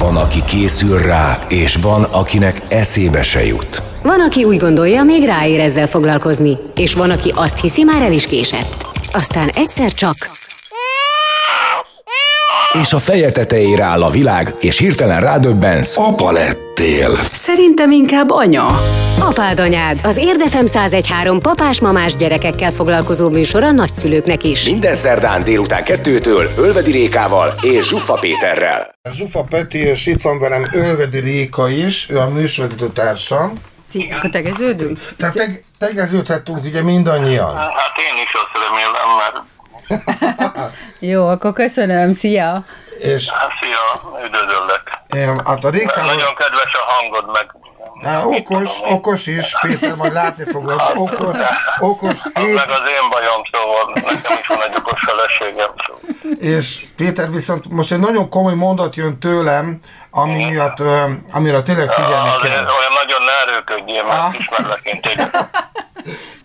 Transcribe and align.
Van, 0.00 0.16
aki 0.16 0.44
készül 0.44 0.98
rá, 0.98 1.38
és 1.48 1.76
van, 1.76 2.02
akinek 2.02 2.62
eszébe 2.68 3.22
se 3.22 3.46
jut. 3.46 3.82
Van, 4.02 4.20
aki 4.20 4.44
úgy 4.44 4.56
gondolja, 4.56 5.02
még 5.02 5.24
ráér 5.24 5.60
ezzel 5.60 5.86
foglalkozni, 5.86 6.56
és 6.74 6.94
van, 6.94 7.10
aki 7.10 7.32
azt 7.34 7.60
hiszi, 7.60 7.84
már 7.84 8.02
el 8.02 8.12
is 8.12 8.26
késett. 8.26 8.86
Aztán 9.12 9.48
egyszer 9.54 9.92
csak... 9.92 10.39
És 12.72 12.92
a 12.92 12.98
feje 12.98 13.30
tetejére 13.30 13.82
áll 13.82 14.02
a 14.02 14.10
világ, 14.10 14.54
és 14.60 14.78
hirtelen 14.78 15.20
rádöbbensz. 15.20 15.96
Apa 15.96 16.30
lettél. 16.30 17.10
Szerintem 17.32 17.90
inkább 17.90 18.30
anya. 18.30 18.80
Apád 19.18 19.60
anyád, 19.60 20.00
az 20.04 20.16
Érdefem 20.16 20.64
1013 20.64 21.40
papás-mamás 21.40 22.16
gyerekekkel 22.16 22.70
foglalkozó 22.70 23.28
műsor 23.30 23.62
a 23.64 23.70
nagyszülőknek 23.70 24.44
is. 24.44 24.64
Minden 24.68 24.94
szerdán 24.94 25.44
délután 25.44 25.84
kettőtől 25.84 26.50
Ölvedi 26.56 26.90
Rékával 26.90 27.54
és 27.62 27.86
Zsuffa 27.88 28.14
Péterrel. 28.20 28.94
Zsufa 29.12 29.42
Peti, 29.50 29.78
és 29.78 30.06
itt 30.06 30.22
van 30.22 30.38
velem 30.38 30.66
Ölvedi 30.72 31.18
Réka 31.18 31.68
is, 31.68 32.10
ő 32.10 32.18
a 32.18 32.28
műsorvezető 32.28 32.88
társam. 32.88 33.52
Szia, 33.90 34.16
akkor 34.16 34.30
tegeződünk? 34.30 34.98
Tehát 35.18 35.34
teg- 35.34 35.64
tegeződhetünk 35.78 36.64
ugye 36.64 36.82
mindannyian. 36.82 37.56
Hát 37.56 37.94
én 37.96 38.22
is 38.24 38.30
azt 38.32 38.64
remélem, 38.68 39.16
mert 39.18 39.42
Jó, 41.12 41.26
akkor 41.26 41.52
köszönöm, 41.52 42.12
szia! 42.12 42.64
És 42.98 43.22
szia, 43.60 44.10
üdvözöllek. 44.24 45.44
hát 45.46 45.64
a 45.64 45.70
Réka... 45.70 46.00
Nagyon 46.00 46.34
kedves 46.34 46.72
a 46.74 46.92
hangod, 46.92 47.30
meg 47.32 47.54
Há, 48.04 48.22
okos, 48.24 48.70
okos 48.90 49.26
is, 49.26 49.52
Péter, 49.60 49.94
majd 49.94 50.12
látni 50.12 50.44
fogod. 50.44 50.82
Okos, 50.94 51.38
okos, 51.78 52.16
szép, 52.16 52.54
meg 52.54 52.70
az 52.70 52.88
én 52.88 53.10
bajom, 53.10 53.42
szóval 53.52 53.92
nekem 53.94 54.38
is 54.40 54.46
van 54.46 54.62
egy 54.62 54.76
okos 54.76 55.00
feleségem. 55.06 55.70
Szóval. 55.86 56.36
és 56.40 56.84
Péter 56.96 57.30
viszont 57.30 57.70
most 57.70 57.92
egy 57.92 57.98
nagyon 57.98 58.28
komoly 58.28 58.54
mondat 58.54 58.96
jön 58.96 59.18
tőlem, 59.18 59.80
ami 60.10 60.44
miatt, 60.44 60.78
amire 61.32 61.62
tényleg 61.62 61.90
figyelni 61.90 62.30
kell. 62.42 62.50
olyan 62.50 62.92
nagyon 63.02 63.22
ne 63.24 63.50
erőködjél, 63.52 64.04
mert 64.04 64.38
ismerlek 64.38 64.80
én 64.82 65.00
téged. 65.00 65.30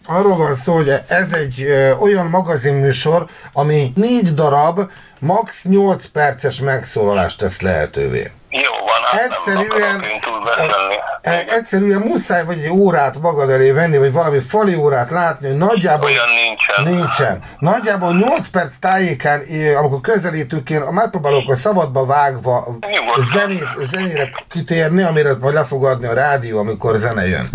Arról 0.06 0.36
van 0.38 0.56
szó, 0.56 0.74
hogy 0.76 0.94
ez 1.08 1.34
egy 1.34 1.62
ö, 1.62 1.92
olyan 1.94 2.26
magazinműsor, 2.26 3.26
ami 3.54 3.92
négy 3.96 4.34
darab, 4.34 4.80
max. 5.20 5.64
8 5.64 6.06
perces 6.06 6.60
megszólalást 6.60 7.38
tesz 7.40 7.62
lehetővé. 7.62 8.32
Jó 8.50 8.62
van, 8.86 9.02
hát 9.20 9.22
nem 9.22 9.32
Egyszerűen, 9.32 10.00
beszélni. 10.46 10.96
e, 11.22 11.44
egyszerűen 11.50 12.00
muszáj 12.00 12.46
vagy 12.46 12.60
egy 12.60 12.70
órát 12.70 13.20
magad 13.22 13.50
elé 13.50 13.72
venni, 13.72 13.98
vagy 13.98 14.12
valami 14.12 14.40
fali 14.40 14.76
órát 14.76 15.10
látni, 15.10 15.48
hogy 15.48 15.58
nagyjából... 15.58 16.06
Olyan 16.10 16.26
nincsen. 16.46 16.96
Nincsen. 16.96 17.40
Nagyjából 17.60 18.14
8 18.14 18.48
perc 18.48 18.76
tájékán, 18.80 19.42
amikor 19.78 20.02
közelítünk, 20.02 20.70
én 20.70 20.82
megpróbálok 20.92 21.50
a 21.52 21.56
szabadba 21.56 22.06
vágva 22.06 22.78
Nyugodtan. 22.92 23.24
zenét, 23.34 23.68
zenére 23.92 24.30
kitérni, 24.50 25.02
amire 25.02 25.36
majd 25.40 25.54
le 25.54 25.64
fog 25.64 25.86
adni 25.86 26.08
a 26.08 26.14
rádió, 26.14 26.58
amikor 26.60 26.96
zene 26.98 27.28
jön. 27.28 27.50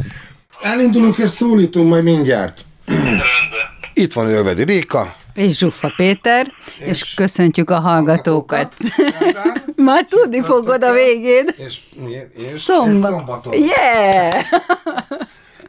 Elindulunk 0.62 1.18
és 1.18 1.28
szólítunk 1.28 1.88
majd 1.88 2.04
mindjárt. 2.04 2.64
Rendben. 2.86 3.24
Itt 3.94 4.12
van 4.12 4.26
Ölvedi 4.26 4.62
Réka. 4.62 5.14
És 5.34 5.58
Zsuffa 5.58 5.92
Péter, 5.96 6.52
és, 6.78 6.86
és 6.88 7.14
köszöntjük 7.14 7.70
a 7.70 7.80
hallgatókat. 7.80 8.74
Már 9.76 10.04
tudni 10.04 10.42
fogod 10.42 10.82
a 10.82 10.92
végén. 10.92 11.54
És, 11.56 11.80
és, 12.06 12.42
és 12.52 12.60
Szombat. 12.60 13.10
szombaton. 13.10 13.52
Yeah! 13.54 14.44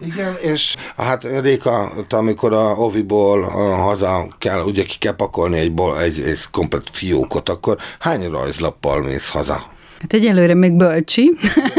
Igen, 0.05 0.35
és 0.41 0.75
hát 0.97 1.23
Réka, 1.41 1.91
amikor 2.09 2.53
a 2.53 2.75
Oviból 2.77 3.43
a, 3.43 3.75
haza 3.75 4.27
kell, 4.37 4.61
ugye 4.61 4.83
ki 4.83 4.97
kell 4.97 5.15
pakolni 5.15 5.57
egy, 5.57 5.73
bol, 5.73 5.99
egy, 5.99 6.19
egy 6.19 6.39
komplet 6.51 6.89
fiókot, 6.91 7.49
akkor 7.49 7.77
hány 7.99 8.29
rajzlappal 8.29 9.01
mész 9.01 9.29
haza? 9.29 9.69
Hát 10.01 10.13
egyelőre 10.13 10.53
még 10.53 10.73
bölcsi, 10.73 11.31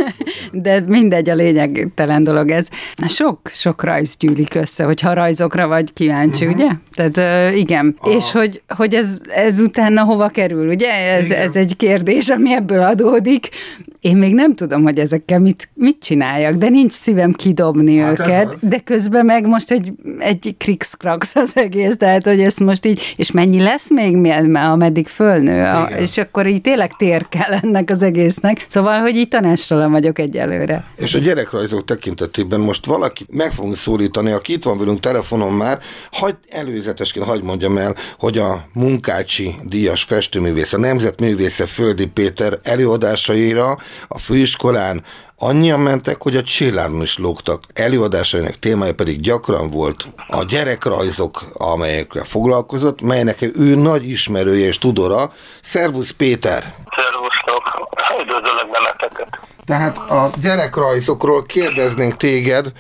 de 0.52 0.80
mindegy, 0.86 1.28
a 1.28 1.34
lényegtelen 1.34 2.22
dolog 2.22 2.50
ez. 2.50 2.68
Sok, 3.06 3.40
sok 3.52 3.84
rajz 3.84 4.16
gyűlik 4.16 4.54
össze, 4.54 4.84
hogyha 4.84 5.12
rajzokra 5.12 5.68
vagy 5.68 5.92
kíváncsi, 5.92 6.46
uh-huh. 6.46 6.60
ugye? 6.60 6.70
Tehát 6.94 7.54
igen. 7.56 7.96
Ah. 7.98 8.14
És 8.14 8.30
hogy, 8.30 8.62
hogy 8.68 8.94
ez, 8.94 9.20
ez 9.34 9.60
utána 9.60 10.02
hova 10.02 10.28
kerül, 10.28 10.68
ugye? 10.68 10.90
Ez, 10.90 11.30
ez 11.30 11.56
egy 11.56 11.76
kérdés, 11.76 12.28
ami 12.28 12.52
ebből 12.52 12.82
adódik. 12.82 13.48
Én 14.02 14.16
még 14.16 14.34
nem 14.34 14.54
tudom, 14.54 14.82
hogy 14.82 14.98
ezekkel 14.98 15.38
mit, 15.38 15.68
mit 15.74 15.96
csináljak, 16.00 16.54
de 16.54 16.68
nincs 16.68 16.92
szívem 16.92 17.32
kidobni 17.32 17.96
Hát 17.98 18.18
őket, 18.18 18.68
de 18.68 18.78
közben 18.78 19.24
meg 19.24 19.46
most 19.46 19.70
egy, 19.70 19.92
egy 20.18 20.54
krikszkrax 20.58 21.36
az 21.36 21.50
egész, 21.54 21.96
tehát 21.96 22.24
hogy 22.24 22.40
ezt 22.40 22.60
most 22.60 22.86
így, 22.86 23.14
és 23.16 23.30
mennyi 23.30 23.60
lesz 23.60 23.90
még, 23.90 24.32
ameddig 24.54 25.06
fölnő, 25.06 25.64
a, 25.64 25.88
és 25.98 26.18
akkor 26.18 26.46
így 26.46 26.60
tényleg 26.60 26.96
tér 26.96 27.28
kell 27.28 27.52
ennek 27.52 27.90
az 27.90 28.02
egésznek. 28.02 28.66
Szóval, 28.68 29.00
hogy 29.00 29.16
így 29.16 29.28
tanástalan 29.28 29.90
vagyok 29.90 30.18
egyelőre. 30.18 30.84
És 30.96 31.14
a 31.14 31.18
gyerekrajzok 31.18 31.84
tekintetében 31.84 32.60
most 32.60 32.86
valaki 32.86 33.26
meg 33.30 33.52
fogunk 33.52 33.76
szólítani, 33.76 34.30
aki 34.30 34.52
itt 34.52 34.64
van 34.64 34.78
velünk 34.78 35.00
telefonon 35.00 35.52
már, 35.52 35.78
hagy 36.12 36.36
előzetesként 36.48 37.26
hagyd 37.26 37.44
mondjam 37.44 37.76
el, 37.76 37.94
hogy 38.18 38.38
a 38.38 38.64
Munkácsi 38.72 39.54
díjas 39.64 40.02
festőművész, 40.02 40.72
a 40.72 40.78
Nemzetművésze 40.78 41.66
Földi 41.66 42.06
Péter 42.06 42.58
előadásaira 42.62 43.78
a 44.08 44.18
főiskolán 44.18 45.04
annyian 45.36 45.80
mentek, 45.80 46.22
hogy 46.22 46.36
a 46.36 46.42
csilláron 46.42 47.02
is 47.02 47.18
lógtak. 47.18 47.62
Előadásainak 47.74 48.58
témája 48.58 48.94
pedig 48.94 49.20
gyakran 49.20 49.70
volt 49.70 50.04
a 50.28 50.44
gyerekrajzok, 50.44 51.42
amelyekkel 51.52 52.24
foglalkozott, 52.24 53.00
melynek 53.02 53.42
ő 53.54 53.74
nagy 53.74 54.08
ismerője 54.08 54.66
és 54.66 54.78
tudora. 54.78 55.32
Szervusz 55.62 56.10
Péter! 56.10 56.74
Szervusztok, 56.96 57.62
üdvözöllek 58.20 58.70
benneteket. 58.70 59.28
Tehát 59.64 59.96
a 59.96 60.30
gyerekrajzokról 60.40 61.42
kérdeznénk 61.42 62.16
téged, 62.16 62.72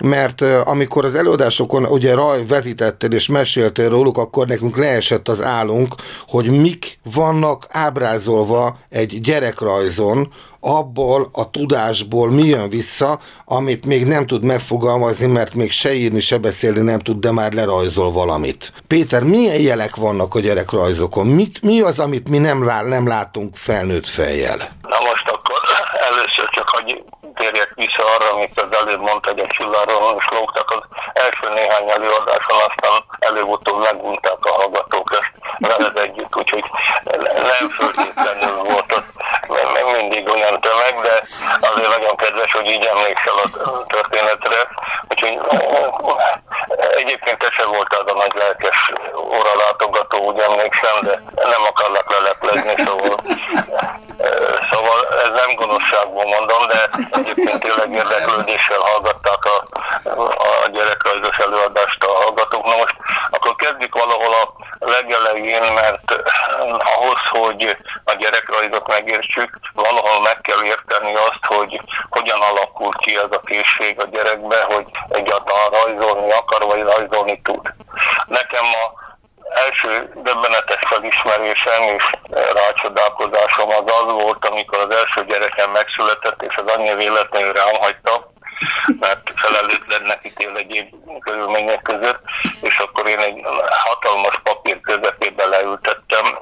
mert 0.00 0.40
amikor 0.64 1.04
az 1.04 1.14
előadásokon 1.14 1.84
ugye 1.84 2.14
raj 2.14 2.46
vetítettél 2.46 3.12
és 3.12 3.28
meséltél 3.28 3.88
róluk, 3.88 4.18
akkor 4.18 4.46
nekünk 4.46 4.76
leesett 4.76 5.28
az 5.28 5.44
állunk, 5.44 5.94
hogy 6.28 6.60
mik 6.60 6.98
vannak 7.14 7.66
ábrázolva 7.68 8.78
egy 8.88 9.20
gyerekrajzon, 9.20 10.32
abból 10.60 11.28
a 11.32 11.50
tudásból 11.50 12.30
mi 12.30 12.44
jön 12.44 12.68
vissza, 12.68 13.18
amit 13.44 13.86
még 13.86 14.06
nem 14.06 14.26
tud 14.26 14.44
megfogalmazni, 14.44 15.26
mert 15.26 15.54
még 15.54 15.70
se 15.70 15.94
írni, 15.94 16.20
se 16.20 16.38
beszélni 16.38 16.80
nem 16.80 16.98
tud, 16.98 17.18
de 17.18 17.32
már 17.32 17.52
lerajzol 17.52 18.12
valamit. 18.12 18.72
Péter, 18.86 19.22
milyen 19.22 19.60
jelek 19.60 19.96
vannak 19.96 20.34
a 20.34 20.40
gyerekrajzokon? 20.40 21.26
Mit, 21.26 21.62
mi 21.62 21.80
az, 21.80 21.98
amit 21.98 22.28
mi 22.28 22.38
nem, 22.38 22.64
lá, 22.64 22.82
nem 22.82 23.06
látunk 23.06 23.56
felnőtt 23.56 24.06
fejjel? 24.06 24.56
Na 24.82 25.00
most 25.08 25.28
akkor 25.28 25.58
csak 26.50 26.68
hogy 26.68 27.02
térjek 27.34 27.72
vissza 27.74 28.04
arra, 28.14 28.32
amit 28.32 28.60
az 28.60 28.72
előbb 28.72 29.00
mondta, 29.00 29.30
hogy 29.30 29.40
a 29.40 29.46
csilláról 29.46 30.16
is 30.18 30.28
lógtak. 30.30 30.70
Az 30.70 30.82
első 31.12 31.54
néhány 31.54 31.90
előadáson, 31.90 32.58
aztán 32.68 33.04
előbb-utóbb 33.18 33.82
megunták 33.82 34.44
a 34.44 34.52
hallgatók 34.52 35.12
ezt 35.12 35.32
veled 35.58 35.96
együtt, 35.96 36.36
úgyhogy 36.36 36.64
nem 37.34 37.68
föltétlenül 37.68 38.56
volt 38.56 38.92
ott 38.92 39.10
m- 39.48 39.72
m- 39.72 39.96
mindig 39.96 40.28
olyan 40.28 40.60
tömeg, 40.60 41.00
de 41.02 41.26
azért 41.60 41.96
nagyon 41.96 42.16
kedves, 42.16 42.52
hogy 42.52 42.70
így 42.70 42.84
emlékszel 42.84 43.34
a 43.34 43.84
történetre, 43.86 44.68
úgyhogy 45.08 45.40
egyébként 46.96 47.48
se 47.50 47.64
voltál 47.66 48.00
a 48.00 48.12
nagy 48.12 48.34
lelkes 48.34 48.92
óralátogató, 49.16 50.18
úgy 50.18 50.38
emlékszem, 50.38 51.00
de 51.00 51.22
nem 51.34 51.62
akarlak 51.68 52.10
leleplezni, 52.10 52.74
Szóval 52.84 53.16
ez 55.30 55.46
nem 55.46 55.54
gonoszságból 55.54 56.24
mondom, 56.24 56.66
de 56.66 56.88
egyébként 57.10 57.60
tényleg 57.60 57.92
érdeklődéssel 57.92 58.78
hallgatták 58.78 59.44
a, 59.44 59.56
a 60.64 60.68
gyerekrajzos 60.72 61.36
előadást 61.36 62.04
a 62.04 62.10
hallgatók. 62.10 62.64
Na 62.64 62.76
most 62.76 62.96
akkor 63.30 63.54
kezdjük 63.56 63.94
valahol 63.94 64.34
a 64.34 64.52
legelején, 64.78 65.72
mert 65.72 66.22
ahhoz, 66.96 67.20
hogy 67.30 67.76
a 68.04 68.12
gyerekrajzot 68.12 68.88
megértsük, 68.88 69.58
valahol 69.74 70.20
meg 70.20 70.40
kell 70.40 70.64
érteni 70.64 71.14
azt, 71.14 71.44
hogy 71.46 71.80
hogyan 72.10 72.40
alakul 72.40 72.92
ki 72.98 73.16
ez 73.16 73.30
a 73.30 73.40
készség 73.40 74.00
a 74.00 74.06
gyerekbe, 74.10 74.62
hogy 74.62 74.86
egyáltalán 75.08 75.70
rajzolni 75.70 76.30
akar, 76.30 76.62
vagy 76.62 76.82
rajzolni 76.82 77.40
tud. 77.42 77.74
Nekem 78.26 78.64
a 78.64 78.98
első 79.54 80.12
döbbenetes 80.14 80.82
felismerésem 80.86 81.82
és 81.82 82.10
rácsodálkozásom 82.30 83.68
az 83.68 83.92
az 84.02 84.12
volt, 84.12 84.46
amikor 84.46 84.78
az 84.78 84.94
első 84.94 85.24
gyerekem 85.24 85.70
megszületett, 85.70 86.42
és 86.42 86.54
az 86.56 86.72
anyja 86.72 86.96
véletlenül 86.96 87.52
rám 87.52 87.74
hagyta, 87.80 88.32
mert 89.00 89.32
felelőtlennek 89.34 90.20
ítél 90.22 90.56
egyéb 90.56 90.94
körülmények 91.20 91.82
között, 91.82 92.20
és 92.62 92.78
akkor 92.78 93.08
én 93.08 93.18
egy 93.18 93.46
hatalmas 93.68 94.40
papír 94.42 94.80
közepébe 94.80 95.46
leültettem, 95.46 96.38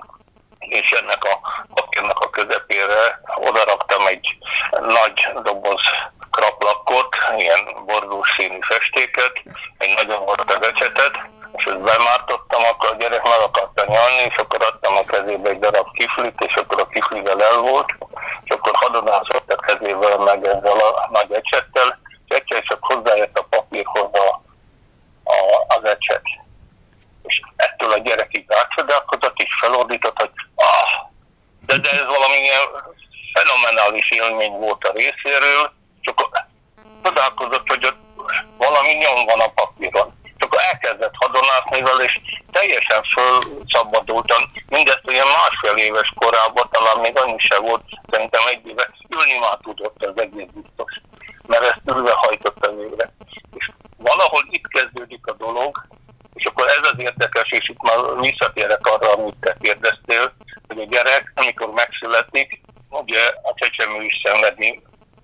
és 0.59 0.91
ennek 0.91 1.25
a 1.25 1.39
papírnak 1.75 2.19
a 2.19 2.31
közepére 2.31 3.21
odaraktam 3.35 4.07
egy 4.07 4.39
nagy 4.71 5.29
doboz 5.43 5.83
kraplakot, 6.31 7.17
ilyen 7.37 7.85
bordós 7.87 8.35
színű 8.37 8.59
festéket, 8.61 9.33
egy 9.79 9.95
nagyon 9.97 10.19
hosszú 10.19 10.63
ecsetet, 10.63 11.19
bemártottam, 11.77 12.63
akkor 12.65 12.91
a 12.91 12.97
gyerek 12.97 13.23
meg 13.23 13.41
akarta 13.41 13.85
nyalni, 13.87 14.21
és 14.29 14.37
akkor 14.37 14.63
adtam 14.63 14.97
a 14.97 15.05
kezébe 15.05 15.51
egy 15.51 15.59
darab 15.59 15.93
kiflit, 15.93 16.41
és 16.41 16.55
akkor 16.55 16.81
a 16.81 16.87
kiflivel 16.87 17.43
el 17.43 17.57
volt, 17.57 17.95
és 18.43 18.51
akkor 18.51 18.73
hadonászott 18.75 19.53
a 19.53 19.57
kezével, 19.57 20.19
meg 20.19 20.47
ezzel 20.47 20.79
a 20.79 21.09
nagy 21.13 21.33
ecsettel, 21.33 21.99
és 22.29 22.37
egyszer 22.37 22.63
csak 22.63 22.85
hozzájött 22.85 23.39
a 23.39 23.47
papírhoz 23.51 24.11
a, 24.13 24.43
a, 25.25 25.65
az 25.69 25.85
ecset. 25.85 26.23
És 27.23 27.41
ettől 27.57 27.93
a 27.93 27.99
gyerek 27.99 28.37
így 28.37 28.47
átcsodálkozott, 28.49 29.37
és 29.37 29.59
felordított, 29.61 30.21
hogy 30.21 30.31
ah, 30.55 31.09
de, 31.67 31.79
de 31.79 31.91
ez 31.91 32.07
valamilyen 32.07 32.63
fenomenális 33.33 34.11
élmény 34.11 34.53
volt 34.53 34.85
a 34.85 34.93
részéről, 34.93 35.73
csak 36.01 36.47
csodálkozott, 37.03 37.69
hogy 37.69 37.87
ott 37.87 37.99
valami 38.57 38.93
nyom 38.93 39.25
van 39.27 39.41
a 39.41 39.49
papíron. 39.49 40.18
Csak 40.59 40.73
elkezdett 40.73 41.15
hadonászni 41.15 41.81
vele, 41.83 42.05
és 42.05 42.21
teljesen 42.53 43.03
fölszabadultan, 43.15 44.51
mindezt 44.69 45.09
olyan 45.09 45.27
másfél 45.27 45.85
éves 45.85 46.13
korában, 46.15 46.69
talán 46.71 46.99
még 46.99 47.19
annyi 47.19 47.39
se 47.39 47.59
volt, 47.59 47.83
szerintem 48.11 48.47
egy 48.47 48.67
éve, 48.67 48.91
ülni 49.09 49.39
már 49.39 49.59
tudott 49.63 50.05
az 50.05 50.23
egész 50.23 50.51
biztos, 50.55 50.93
mert 51.47 51.63
ezt 51.63 51.83
ülve 51.85 52.13
hajtotta 52.15 52.71
végre. 52.71 53.13
És 53.59 53.71
valahol 53.97 54.43
itt 54.51 54.69
kezdődik 54.69 55.27
a 55.27 55.33
dolog, 55.33 55.87
és 56.35 56.45
akkor 56.45 56.67
ez 56.67 56.91
az 56.93 56.99
érdekes, 56.99 57.51
és 57.51 57.69
itt 57.69 57.83
már 57.83 57.99
visszatérek 58.21 58.87
arra, 58.87 59.13
amit 59.13 59.41
te 59.41 59.57
kérdeztél, 59.61 60.33
hogy 60.69 60.81
a 60.81 60.85
gyerek, 60.85 61.33
amikor 61.35 61.69
megszületik, 61.71 62.61
ugye 62.91 63.23
a 63.43 63.53
csecsemő 63.55 64.03
is 64.03 64.21
szenvedni 64.25 64.83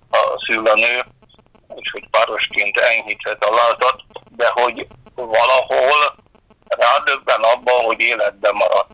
a 0.09 0.43
szülőnő, 0.45 1.05
és 1.75 1.91
hogy 1.91 2.09
párosként 2.09 2.77
enyhíthet 2.77 3.43
a 3.43 3.55
lázat, 3.55 4.01
de 4.35 4.47
hogy 4.53 4.87
valahol 5.15 6.15
rádöbben 6.67 7.41
abban, 7.41 7.83
hogy 7.85 7.99
életben 7.99 8.55
maradt. 8.55 8.93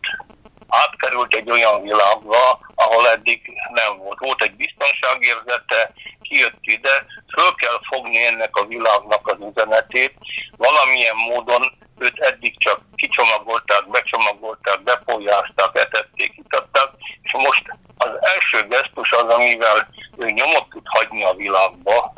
Átkerült 0.68 1.34
egy 1.34 1.50
olyan 1.50 1.82
világba, 1.82 2.60
ahol 2.74 3.08
eddig 3.08 3.40
nem 3.72 3.96
volt. 3.96 4.18
Volt 4.18 4.42
egy 4.42 4.54
biztonságérzete, 4.54 5.92
kijött 6.20 6.58
ide, 6.60 7.06
föl 7.34 7.54
kell 7.54 7.78
fogni 7.90 8.26
ennek 8.26 8.56
a 8.56 8.66
világnak 8.66 9.28
az 9.28 9.36
üzenetét, 9.50 10.14
valamilyen 10.56 11.16
módon 11.16 11.78
őt 11.98 12.18
eddig 12.18 12.58
csak 12.58 12.80
kicsomagolták, 12.94 13.88
becsomagolták, 13.88 14.82
bepolyázták, 14.82 15.70
etették, 15.72 16.32
itatták, 16.36 16.88
és 17.22 17.32
most 17.32 17.62
az 17.98 18.10
első 18.20 18.66
gesztus 18.68 19.10
az, 19.10 19.34
amivel 19.34 19.88
ő 20.16 20.30
nyomot 20.30 20.68
tud 20.68 20.82
hagyni 20.84 21.24
a 21.24 21.34
világba, 21.34 22.12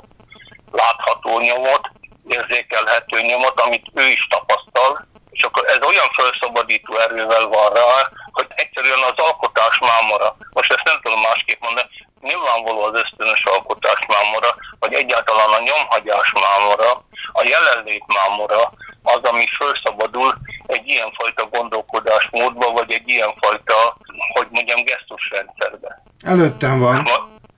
látható 0.72 1.40
nyomot, 1.40 1.90
érzékelhető 2.28 3.20
nyomot, 3.20 3.60
amit 3.60 3.86
ő 3.94 4.06
is 4.08 4.26
tapasztal, 4.30 5.06
és 5.30 5.42
akkor 5.42 5.64
ez 5.66 5.86
olyan 5.86 6.10
felszabadító 6.12 6.96
erővel 6.96 7.46
van 7.46 7.72
rá, 7.72 8.10
hogy 8.32 8.46
egyszerűen 8.54 9.02
az 9.10 9.24
alkotás 9.26 9.78
mámora, 9.78 10.36
most 10.52 10.72
ezt 10.72 10.84
nem 10.84 10.98
tudom 11.02 11.20
másképp 11.20 11.60
mondani, 11.60 11.88
nyilvánvaló 12.20 12.82
az 12.82 13.00
ösztönös 13.04 13.42
alkotás 13.44 14.00
mámora, 14.08 14.54
vagy 14.78 14.92
egyáltalán 14.92 15.50
a 15.52 15.62
nyomhagyás 15.62 16.32
mámora, 16.32 16.90
a 17.32 17.42
jelenlét 17.54 18.04
mámora, 18.06 18.72
az, 19.02 19.22
ami 19.22 19.46
felszabadul 19.58 20.34
egy 20.66 20.88
ilyenfajta 20.88 21.46
gondolkodásmódba, 21.46 22.70
vagy 22.70 22.92
egy 22.92 23.08
ilyenfajta, 23.08 23.96
hogy 24.32 24.46
mondjam, 24.50 24.84
gesztusrendszerbe. 24.84 26.02
Előttem 26.22 26.78
van. 26.78 27.08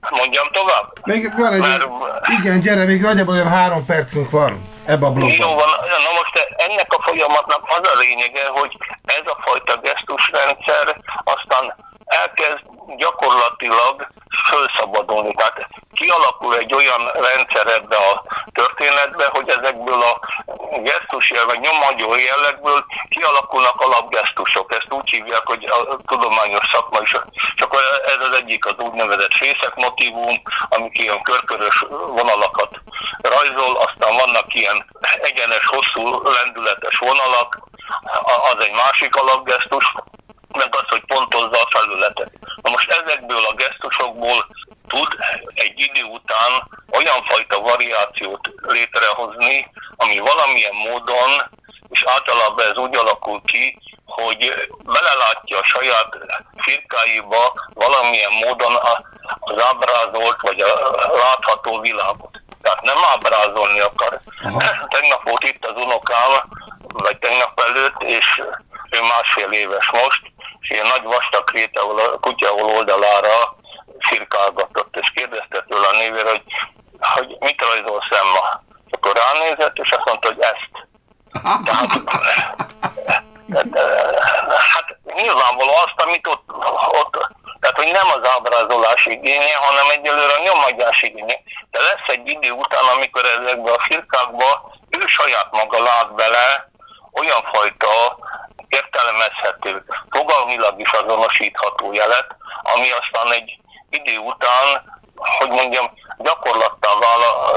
Mondjam 0.09 0.47
tovább? 0.51 1.05
Még 1.05 1.33
van 1.37 1.53
egy... 1.53 1.59
Már... 1.59 1.87
Igen, 2.39 2.59
gyere, 2.59 2.85
még 2.85 3.01
nagyjából 3.01 3.33
olyan 3.33 3.47
három 3.47 3.85
percünk 3.85 4.29
van 4.29 4.51
ebbe 4.85 5.05
a 5.05 5.11
blogban. 5.11 5.37
Jó 5.39 5.47
van, 5.47 5.69
na 6.05 6.11
most 6.19 6.55
ennek 6.57 6.93
a 6.93 7.01
folyamatnak 7.01 7.61
az 7.67 7.89
a 7.93 7.97
lényege, 7.97 8.47
hogy 8.47 8.77
ez 9.05 9.25
a 9.25 9.37
fajta 9.45 9.77
gesztusrendszer 9.77 10.95
aztán 11.23 11.75
elkezd 12.07 12.61
gyakorlatilag 12.97 14.07
felszabadulni. 14.49 15.33
Tehát 15.33 15.67
kialakul 15.93 16.57
egy 16.57 16.73
olyan 16.73 17.11
rendszer 17.13 17.67
ebbe 17.67 17.95
a 17.95 18.23
történetbe, 18.53 19.29
hogy 19.31 19.49
ezekből 19.49 20.01
a 20.01 20.19
gesztusjel, 20.83 21.45
vagy 21.45 21.59
nyomhagyó 21.59 22.15
jellegből 22.15 22.85
kialakulnak 23.09 23.81
alapgesztusok. 23.81 24.71
Ezt 24.71 24.91
úgy 24.91 25.09
hívják, 25.09 25.45
hogy 25.45 25.65
a 25.65 25.95
tudományos 26.05 26.69
szakma 26.71 26.99
is. 27.01 27.11
Csak 27.55 27.75
ez 28.05 28.27
az 28.29 28.35
egyik 28.35 28.65
az 28.65 28.75
úgynevezett 28.77 29.33
fészek 29.33 29.75
motivum, 29.75 30.41
amik 30.69 30.97
ilyen 30.97 31.21
körkörös 31.21 31.85
vonalakat 31.89 32.81
rajzol, 33.21 33.75
aztán 33.75 34.15
vannak 34.15 34.53
ilyen 34.53 34.85
egyenes, 35.21 35.65
hosszú, 35.65 36.21
lendületes 36.21 36.97
vonalak, 36.97 37.59
az 38.53 38.65
egy 38.65 38.73
másik 38.73 39.15
alapgesztus, 39.15 39.93
meg 40.57 40.75
az, 40.75 40.87
hogy 40.89 41.03
pontozza 41.05 41.61
a 41.61 41.69
felületet. 41.69 42.31
Na 42.61 42.69
most 42.69 42.91
ezekből 42.91 43.45
a 43.45 43.53
gesztusokból 43.53 44.47
tud 44.87 45.07
egy 45.53 45.79
idő 45.79 46.03
után 46.03 46.51
olyan 46.91 47.23
fajta 47.23 47.59
variációt 47.59 48.49
létrehozni, 48.61 49.71
ami 49.95 50.17
valamilyen 50.19 50.75
módon, 50.75 51.31
és 51.89 52.03
általában 52.05 52.65
ez 52.65 52.77
úgy 52.77 52.95
alakul 52.95 53.41
ki, 53.45 53.79
hogy 54.05 54.69
belelátja 54.85 55.57
a 55.59 55.63
saját 55.63 56.17
firkáiba 56.57 57.53
valamilyen 57.73 58.31
módon 58.45 58.75
az 59.39 59.61
ábrázolt 59.61 60.41
vagy 60.41 60.59
a 60.61 60.91
látható 61.17 61.79
világot. 61.79 62.41
Tehát 62.61 62.81
nem 62.81 62.97
ábrázolni 63.13 63.79
akar. 63.79 64.19
Aha. 64.43 64.63
Tegnap 64.95 65.23
volt 65.23 65.43
itt 65.43 65.65
az 65.65 65.83
unokám, 65.83 66.31
vagy 66.79 67.17
tegnap 67.17 67.59
előtt, 67.59 68.03
és 68.03 68.41
ő 68.89 69.01
másfél 69.01 69.51
éves 69.51 69.89
most, 69.91 70.21
és 70.67 70.75
ilyen 70.75 70.87
nagy 70.87 71.03
vastag 71.03 71.43
krétával 71.43 71.99
a 71.99 72.19
kutya 72.19 72.53
oldalára 72.53 73.55
firkálgatott, 73.99 74.95
és 74.95 75.11
kérdezte 75.15 75.65
tőle 75.67 75.87
a 75.87 75.97
névére, 75.97 76.29
hogy, 76.29 76.43
hogy 76.99 77.37
mit 77.39 77.61
rajzol 77.61 78.03
szemma. 78.09 78.63
Akkor 78.89 79.15
ránézett, 79.15 79.77
és 79.77 79.91
azt 79.91 80.05
mondta, 80.05 80.27
hogy 80.27 80.39
ezt. 80.39 80.87
Tehát, 81.65 81.89
hát 84.73 84.97
nyilvánvaló 85.15 85.71
azt, 85.85 86.01
amit 86.05 86.27
ott, 86.27 86.43
ott 87.01 87.35
tehát, 87.59 87.77
hogy 87.77 87.91
nem 87.91 88.21
az 88.21 88.29
ábrázolás 88.29 89.05
igénye, 89.05 89.55
hanem 89.55 89.89
egyelőre 89.89 90.33
a 90.33 90.43
nyomadás 90.43 91.01
igénye. 91.01 91.39
De 91.71 91.79
lesz 91.81 92.07
egy 92.07 92.27
idő 92.27 92.51
után, 92.51 92.83
amikor 92.95 93.25
ezekbe 93.25 93.71
a 93.71 93.83
firkákba 93.87 94.71
ő 94.89 95.05
saját 95.07 95.47
maga 95.51 95.83
lát 95.83 96.13
bele 96.13 96.69
olyan 97.11 97.43
fajta 97.53 98.17
értelmezhető, 98.67 99.85
fogalmilag 100.09 100.79
is 100.79 100.91
azonosítható 100.91 101.93
jelet, 101.93 102.35
ami 102.61 102.89
aztán 102.91 103.33
egy 103.33 103.59
idő 103.89 104.17
után, 104.17 104.95
hogy 105.15 105.49
mondjam, 105.49 105.93
gyakorlattá 106.17 106.89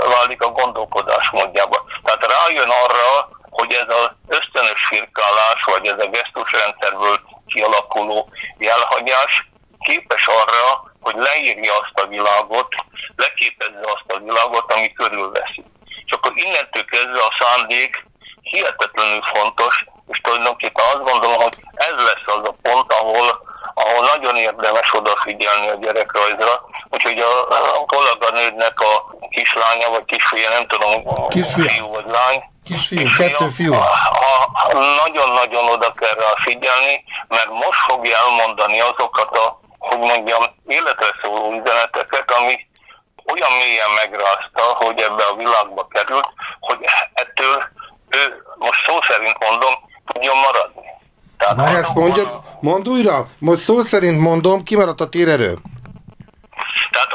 válik 0.09 0.43
a 0.43 0.49
gondolkodás 0.49 1.31
módjába. 1.31 1.85
Tehát 2.05 2.27
rájön 2.27 2.69
arra, 2.69 3.29
hogy 3.51 3.73
ez 3.73 3.95
az 3.95 4.11
ösztönös 4.29 4.87
firkálás, 4.89 5.65
vagy 5.65 5.87
ez 5.87 5.99
a 5.99 6.09
gesztusrendszerből 6.09 7.21
kialakuló 7.47 8.29
jelhagyás 8.59 9.49
képes 9.79 10.27
arra, 10.27 10.93
hogy 11.01 11.15
leírja 11.17 11.79
azt 11.79 12.05
a 12.05 12.07
világot, 12.07 12.75
leképezze 13.17 13.81
azt 13.83 14.17
a 14.17 14.19
világot, 14.19 14.73
ami 14.73 14.93
körülveszi. 14.93 15.65
És 16.05 16.13
akkor 16.13 16.33
innentől 16.35 16.85
kezdve 16.85 17.23
a 17.23 17.37
szándék 17.39 18.05
hihetetlenül 18.41 19.23
fontos, 19.23 19.85
és 20.11 20.21
tulajdonképpen 20.21 20.85
azt 20.85 21.11
gondolom, 21.11 21.41
hogy 21.43 21.57
ez 21.75 21.97
lesz 22.05 22.37
az 22.37 22.49
a 22.49 22.55
pont, 22.63 22.93
ahol, 22.93 23.27
ahol 23.75 24.05
nagyon 24.15 24.37
érdemes 24.37 24.95
odafigyelni 24.95 25.69
a 25.69 25.75
gyerekrajzra. 25.75 26.69
Úgyhogy 26.91 27.19
a, 27.19 27.33
a 27.81 27.85
kolléganődnek 27.87 28.81
a 28.81 29.15
kislánya, 29.31 29.91
vagy 29.91 30.05
kisfia, 30.05 30.49
nem 30.49 30.67
tudom, 30.67 30.93
kisfiú. 31.29 31.67
fiú 31.67 31.89
vagy 31.89 32.07
lány, 32.07 32.49
Kisfiú, 32.65 33.09
kettő 33.17 33.49
fiú. 33.49 33.75
Nagyon-nagyon 35.05 35.69
oda 35.69 35.93
kell 35.93 36.15
rá 36.19 36.33
figyelni, 36.37 37.05
mert 37.29 37.49
most 37.49 37.81
fogja 37.89 38.17
elmondani 38.17 38.81
azokat 38.81 39.37
a, 39.37 39.61
hogy 39.79 39.99
mondjam, 39.99 40.43
életre 40.67 41.07
szóló 41.23 41.53
üzeneteket, 41.53 42.31
ami 42.31 42.67
olyan 43.33 43.53
mélyen 43.53 43.91
megrázta, 43.91 44.63
hogy 44.85 45.01
ebbe 45.01 45.23
a 45.23 45.35
világba 45.37 45.87
került, 45.89 46.29
hogy 46.61 46.79
ettől 47.13 47.65
ő, 48.09 48.43
most 48.59 48.85
szó 48.87 48.99
szerint 49.09 49.39
mondom, 49.39 49.75
tudjon 50.13 50.37
maradni. 50.37 50.89
Várj, 51.57 51.77
ezt 51.77 51.95
mondja, 51.95 52.43
mond 52.61 52.89
újra, 52.89 53.27
most 53.39 53.61
szó 53.61 53.81
szerint 53.81 54.21
mondom, 54.21 54.63
kimaradt 54.63 55.01
a 55.01 55.09
térerő. 55.09 55.55
Tehát 56.91 57.13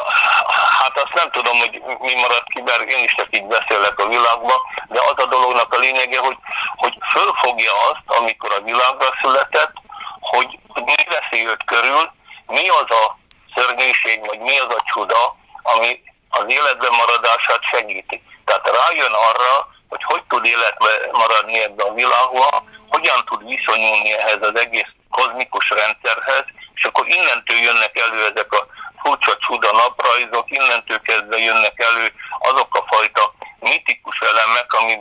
hát 0.79 0.95
azt 1.03 1.13
nem 1.13 1.31
tudom, 1.31 1.57
hogy 1.57 1.81
mi 1.99 2.15
maradt 2.15 2.49
ki, 2.53 2.61
mert 2.61 2.91
én 2.91 3.03
is 3.03 3.13
csak 3.15 3.27
így 3.37 3.45
beszélek 3.45 3.99
a 3.99 4.07
világba, 4.07 4.55
de 4.87 4.99
az 4.99 5.23
a 5.23 5.25
dolognak 5.25 5.73
a 5.73 5.77
lényege, 5.77 6.19
hogy, 6.19 6.37
hogy 6.75 6.97
fölfogja 7.13 7.71
azt, 7.91 8.19
amikor 8.19 8.51
a 8.57 8.63
világra 8.63 9.09
született, 9.21 9.73
hogy, 10.19 10.59
hogy 10.67 10.83
mi 10.83 10.95
veszi 11.09 11.47
őt 11.47 11.63
körül, 11.65 12.11
mi 12.47 12.67
az 12.67 12.89
a 13.01 13.17
szörnyűség, 13.55 14.25
vagy 14.25 14.39
mi 14.39 14.57
az 14.57 14.73
a 14.77 14.83
csuda, 14.93 15.35
ami 15.61 16.01
az 16.29 16.45
életben 16.47 16.93
maradását 16.97 17.63
segíti. 17.71 18.23
Tehát 18.45 18.69
rájön 18.79 19.13
arra, 19.29 19.53
hogy 19.89 20.03
hogy 20.03 20.23
tud 20.27 20.45
életbe 20.45 20.91
maradni 21.11 21.61
ebbe 21.63 21.83
a 21.83 21.93
világba, 21.93 22.63
hogyan 22.95 23.25
tud 23.25 23.41
viszonyulni 23.47 24.11
ehhez 24.13 24.41
az 24.41 24.59
egész 24.59 24.91
kozmikus 25.09 25.69
rendszerhez, 25.69 26.45
és 26.75 26.83
akkor 26.83 27.07
innentől 27.07 27.57
jönnek 27.57 27.99
elő 28.05 28.19
ezek 28.31 28.51
a 28.51 28.67
furcsa, 29.01 29.37
csuda 29.39 29.71
naprajzok, 29.71 30.45
innentől 30.49 31.01
kezdve 31.01 31.37
jönnek 31.37 31.77
elő 31.89 32.13
azok 32.39 32.75
a 32.75 32.85
fajta 32.91 33.33
mitikus 33.59 34.19
elemek, 34.19 34.73
ami, 34.73 34.95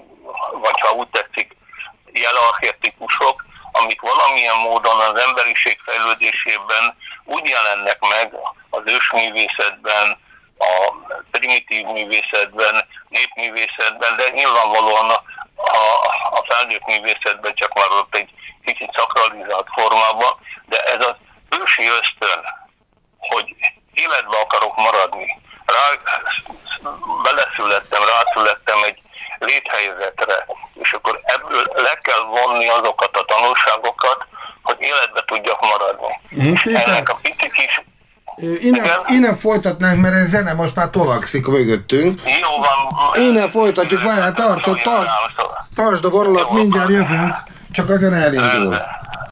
vagy 0.53 0.81
ha 0.81 0.91
úgy 0.93 1.09
tetszik, 1.09 1.57
jelarchetikusok, 2.13 3.45
amik 3.73 4.01
valamilyen 4.01 4.57
módon 4.57 5.01
az 5.01 5.21
emberiség 5.21 5.79
fejlődésében 5.85 6.97
úgy 7.25 7.49
jelennek 7.49 7.99
meg 8.01 8.33
az 8.71 8.83
ősművészetben, 8.85 10.19
a 10.59 10.95
primitív 11.31 11.87
művészetben, 11.87 12.85
népművészetben, 13.09 14.17
de 14.17 14.29
nyilvánvalóan 14.29 15.11
a, 15.11 15.23
a 16.31 16.45
felnőtt 16.49 16.87
művészetben 16.87 17.55
csak 17.55 17.75
már 17.75 17.91
ott 17.91 18.15
egy 18.15 18.31
kicsit 18.65 18.91
szakralizált 18.97 19.67
formában, 19.75 20.33
de 20.67 20.79
ez 20.79 21.07
az 21.07 21.15
ősi 21.61 21.83
ösztön, 21.89 22.45
hogy 23.19 23.55
életbe 23.93 24.39
akarok 24.39 24.77
maradni, 24.77 25.41
rá, 25.67 26.13
beleszülettem, 27.23 28.03
rászülettem 28.05 28.83
egy 28.85 29.03
léthelyzetre, 29.39 30.47
és 30.75 30.93
akkor 30.93 31.21
ebből 31.23 31.65
le 31.75 31.99
kell 32.03 32.23
vonni 32.23 32.69
azokat 32.69 33.17
a 33.17 33.25
tanulságokat, 33.25 34.27
hogy 34.63 34.77
életbe 34.81 35.23
tudjak 35.27 35.61
maradni. 35.61 36.21
Péter, 36.63 36.89
Ennek 36.89 37.09
a 37.09 37.17
pici 37.23 37.51
kis 37.51 37.83
Innen, 38.37 38.87
innen 39.09 39.37
folytatnánk, 39.37 40.01
mert 40.01 40.15
ez 40.15 40.29
zene 40.29 40.53
most 40.53 40.77
már 40.77 40.91
tolakszik 40.91 41.47
mögöttünk. 41.47 42.21
Jó 42.25 42.49
van. 42.61 43.29
Innen 43.29 43.51
folytatjuk, 43.51 44.03
várjál, 44.03 44.33
tartsd, 44.33 44.71
tartsd, 44.83 45.11
tartsd 45.75 46.05
a 46.05 46.11
vonalat, 46.11 46.53
mindjárt 46.53 46.91
jövünk, 46.91 47.35
csak 47.71 47.91
ezen 47.91 48.15
elindul. 48.15 48.77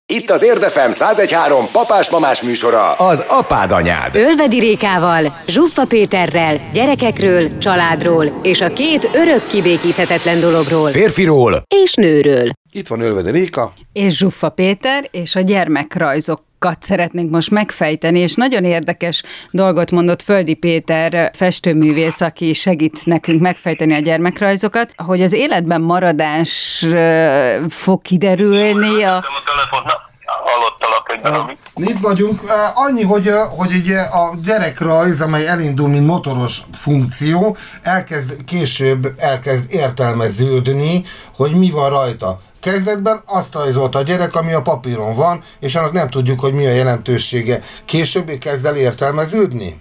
Itt 0.07 0.31
az 0.31 0.43
Érdefem 0.43 0.91
1013 0.91 1.67
papás-mamás 1.73 2.43
műsora, 2.43 2.93
az 2.93 3.25
apád 3.29 3.73
anyád. 3.73 4.15
Ölvedi 4.17 4.59
Rékával, 4.59 5.25
Zsuffa 5.47 5.85
Péterrel, 5.87 6.61
gyerekekről, 6.73 7.59
családról 7.59 8.41
és 8.43 8.61
a 8.61 8.73
két 8.73 9.11
örök 9.15 9.47
kibékíthetetlen 9.47 10.41
dologról. 10.41 10.91
Férfiról 10.91 11.63
és 11.83 11.95
nőről. 11.95 12.51
Itt 12.73 12.87
van 12.87 13.01
Ölvedi 13.01 13.31
Réka. 13.31 13.73
És 13.93 14.17
Zsuffa 14.17 14.49
Péter, 14.49 15.09
és 15.11 15.35
a 15.35 15.41
gyermekrajzok 15.41 16.41
szeretnénk 16.81 17.31
most 17.31 17.51
megfejteni, 17.51 18.19
és 18.19 18.35
nagyon 18.35 18.65
érdekes 18.65 19.23
dolgot 19.51 19.91
mondott 19.91 20.23
Földi 20.23 20.55
Péter, 20.55 21.31
festőművész, 21.35 22.21
aki 22.21 22.53
segít 22.53 23.07
nekünk 23.07 23.41
megfejteni 23.41 23.95
a 23.95 23.99
gyermekrajzokat, 23.99 24.93
hogy 24.97 25.23
az 25.23 25.33
életben 25.33 25.81
maradás 25.81 26.85
fog 27.69 28.03
kiderülni 28.03 29.03
a... 29.03 29.25
Hallottalak 30.45 31.13
egy 31.13 31.21
darabig. 31.21 31.57
Itt 31.75 31.99
vagyunk. 31.99 32.41
Annyi, 32.75 33.03
hogy, 33.03 33.31
hogy 33.57 33.75
ugye 33.75 34.01
a 34.01 34.35
gyerekrajz, 34.45 35.21
amely 35.21 35.47
elindul, 35.47 35.89
mint 35.89 36.07
motoros 36.07 36.63
funkció, 36.73 37.57
elkezd 37.83 38.45
később 38.45 39.13
elkezd 39.17 39.73
értelmeződni, 39.73 41.05
hogy 41.37 41.55
mi 41.55 41.71
van 41.71 41.91
rajta. 41.91 42.41
Kezdetben 42.63 43.21
azt 43.27 43.55
rajzolta 43.55 43.99
a 43.99 44.03
gyerek, 44.03 44.35
ami 44.35 44.53
a 44.53 44.63
papíron 44.63 45.15
van, 45.15 45.43
és 45.61 45.75
annak 45.75 45.93
nem 45.93 46.09
tudjuk, 46.09 46.41
hogy 46.41 46.53
mi 46.53 46.67
a 46.67 46.71
jelentősége. 46.71 47.61
Később 47.85 48.31
kezd 48.41 48.67
el 48.67 48.77
értelmeződni? 48.77 49.81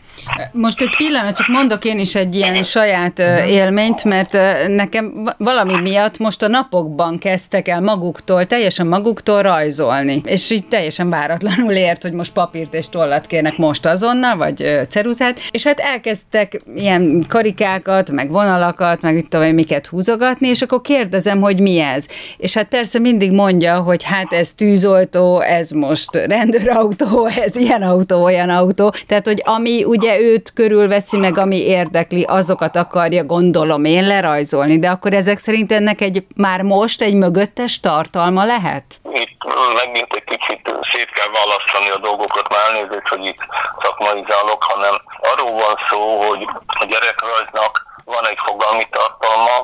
Most 0.52 0.82
egy 0.82 0.96
pillanat, 0.98 1.36
csak 1.36 1.48
mondok 1.48 1.86
én 1.86 2.00
is 2.00 2.16
egy 2.16 2.36
ilyen 2.36 2.64
saját 2.64 3.20
élményt, 3.48 4.04
mert 4.04 4.38
nekem 4.68 5.30
valami 5.38 5.82
miatt 5.82 6.18
most 6.18 6.44
a 6.44 6.48
napokban 6.48 7.18
kezdtek 7.18 7.68
el 7.68 7.82
maguktól, 7.82 8.46
teljesen 8.46 8.88
maguktól 8.88 9.42
rajzolni. 9.42 10.22
És 10.26 10.52
így 10.52 10.68
teljesen 10.68 11.10
váratlanul 11.10 11.72
ért, 11.72 12.02
hogy 12.02 12.14
most 12.14 12.34
papírt 12.34 12.74
és 12.74 12.90
tollat 12.90 13.26
kérnek 13.26 13.58
most 13.58 13.86
azonnal, 13.86 14.38
vagy 14.38 14.86
ceruzát. 14.90 15.40
És 15.52 15.64
hát 15.64 15.80
elkezdtek 15.80 16.62
ilyen 16.76 17.26
karikákat, 17.30 18.12
meg 18.12 18.32
vonalakat, 18.32 19.02
meg 19.02 19.18
itt 19.18 19.30
tovább 19.30 19.54
miket 19.54 19.88
húzogatni, 19.88 20.48
és 20.48 20.62
akkor 20.62 20.82
kérdezem, 20.82 21.42
hogy 21.42 21.60
mi 21.60 21.80
ez. 21.80 22.06
És 22.38 22.54
hát 22.54 22.71
persze 22.76 23.00
mindig 23.00 23.32
mondja, 23.32 23.80
hogy 23.80 24.04
hát 24.04 24.34
ez 24.34 24.54
tűzoltó, 24.54 25.40
ez 25.40 25.70
most 25.70 26.16
rendőrautó, 26.16 27.26
ez 27.46 27.56
ilyen 27.56 27.82
autó, 27.82 28.24
olyan 28.24 28.50
autó. 28.50 28.94
Tehát, 29.08 29.26
hogy 29.26 29.42
ami 29.46 29.84
ugye 29.84 30.20
őt 30.20 30.54
körülveszi 30.54 31.18
meg, 31.18 31.38
ami 31.38 31.58
érdekli, 31.58 32.24
azokat 32.24 32.76
akarja, 32.76 33.24
gondolom 33.24 33.84
én, 33.86 34.08
lerajzolni, 34.08 34.80
de 34.80 34.90
akkor 34.90 35.14
ezek 35.14 35.38
szerint 35.38 35.72
ennek 35.72 36.02
egy 36.02 36.26
már 36.36 36.62
most 36.62 37.02
egy 37.02 37.16
mögöttes 37.16 37.80
tartalma 37.80 38.44
lehet? 38.46 38.86
Itt 39.14 39.42
megint 39.76 40.14
egy 40.14 40.24
kicsit 40.24 40.62
szét 40.94 41.12
kell 41.18 41.32
választani 41.40 41.90
a 41.90 42.00
dolgokat, 42.08 42.50
már 42.50 42.62
elnézést, 42.68 43.08
hogy 43.08 43.26
itt 43.26 43.42
szakmaizálok, 43.84 44.64
hanem 44.64 44.96
arról 45.32 45.52
van 45.52 45.76
szó, 45.90 46.22
hogy 46.28 46.42
a 46.68 46.86
gyerekrajznak 46.86 47.74
van 48.06 48.28
egy 48.30 48.40
fogalmi 48.46 48.88
tartalma, 48.92 49.56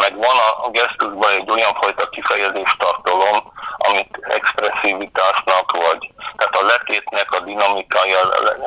meg 0.00 0.16
van 0.16 0.36
a 0.64 0.70
gesztusban 0.70 1.30
egy 1.30 1.50
olyan 1.50 1.74
fajta 1.74 2.08
kifejezés 2.08 2.76
tartalom, 2.78 3.52
amit 3.76 4.18
expresszivitásnak, 4.22 5.72
vagy 5.72 6.10
tehát 6.36 6.56
a 6.56 6.66
letétnek 6.66 7.32
a 7.32 7.40
dinamikája, 7.40 8.20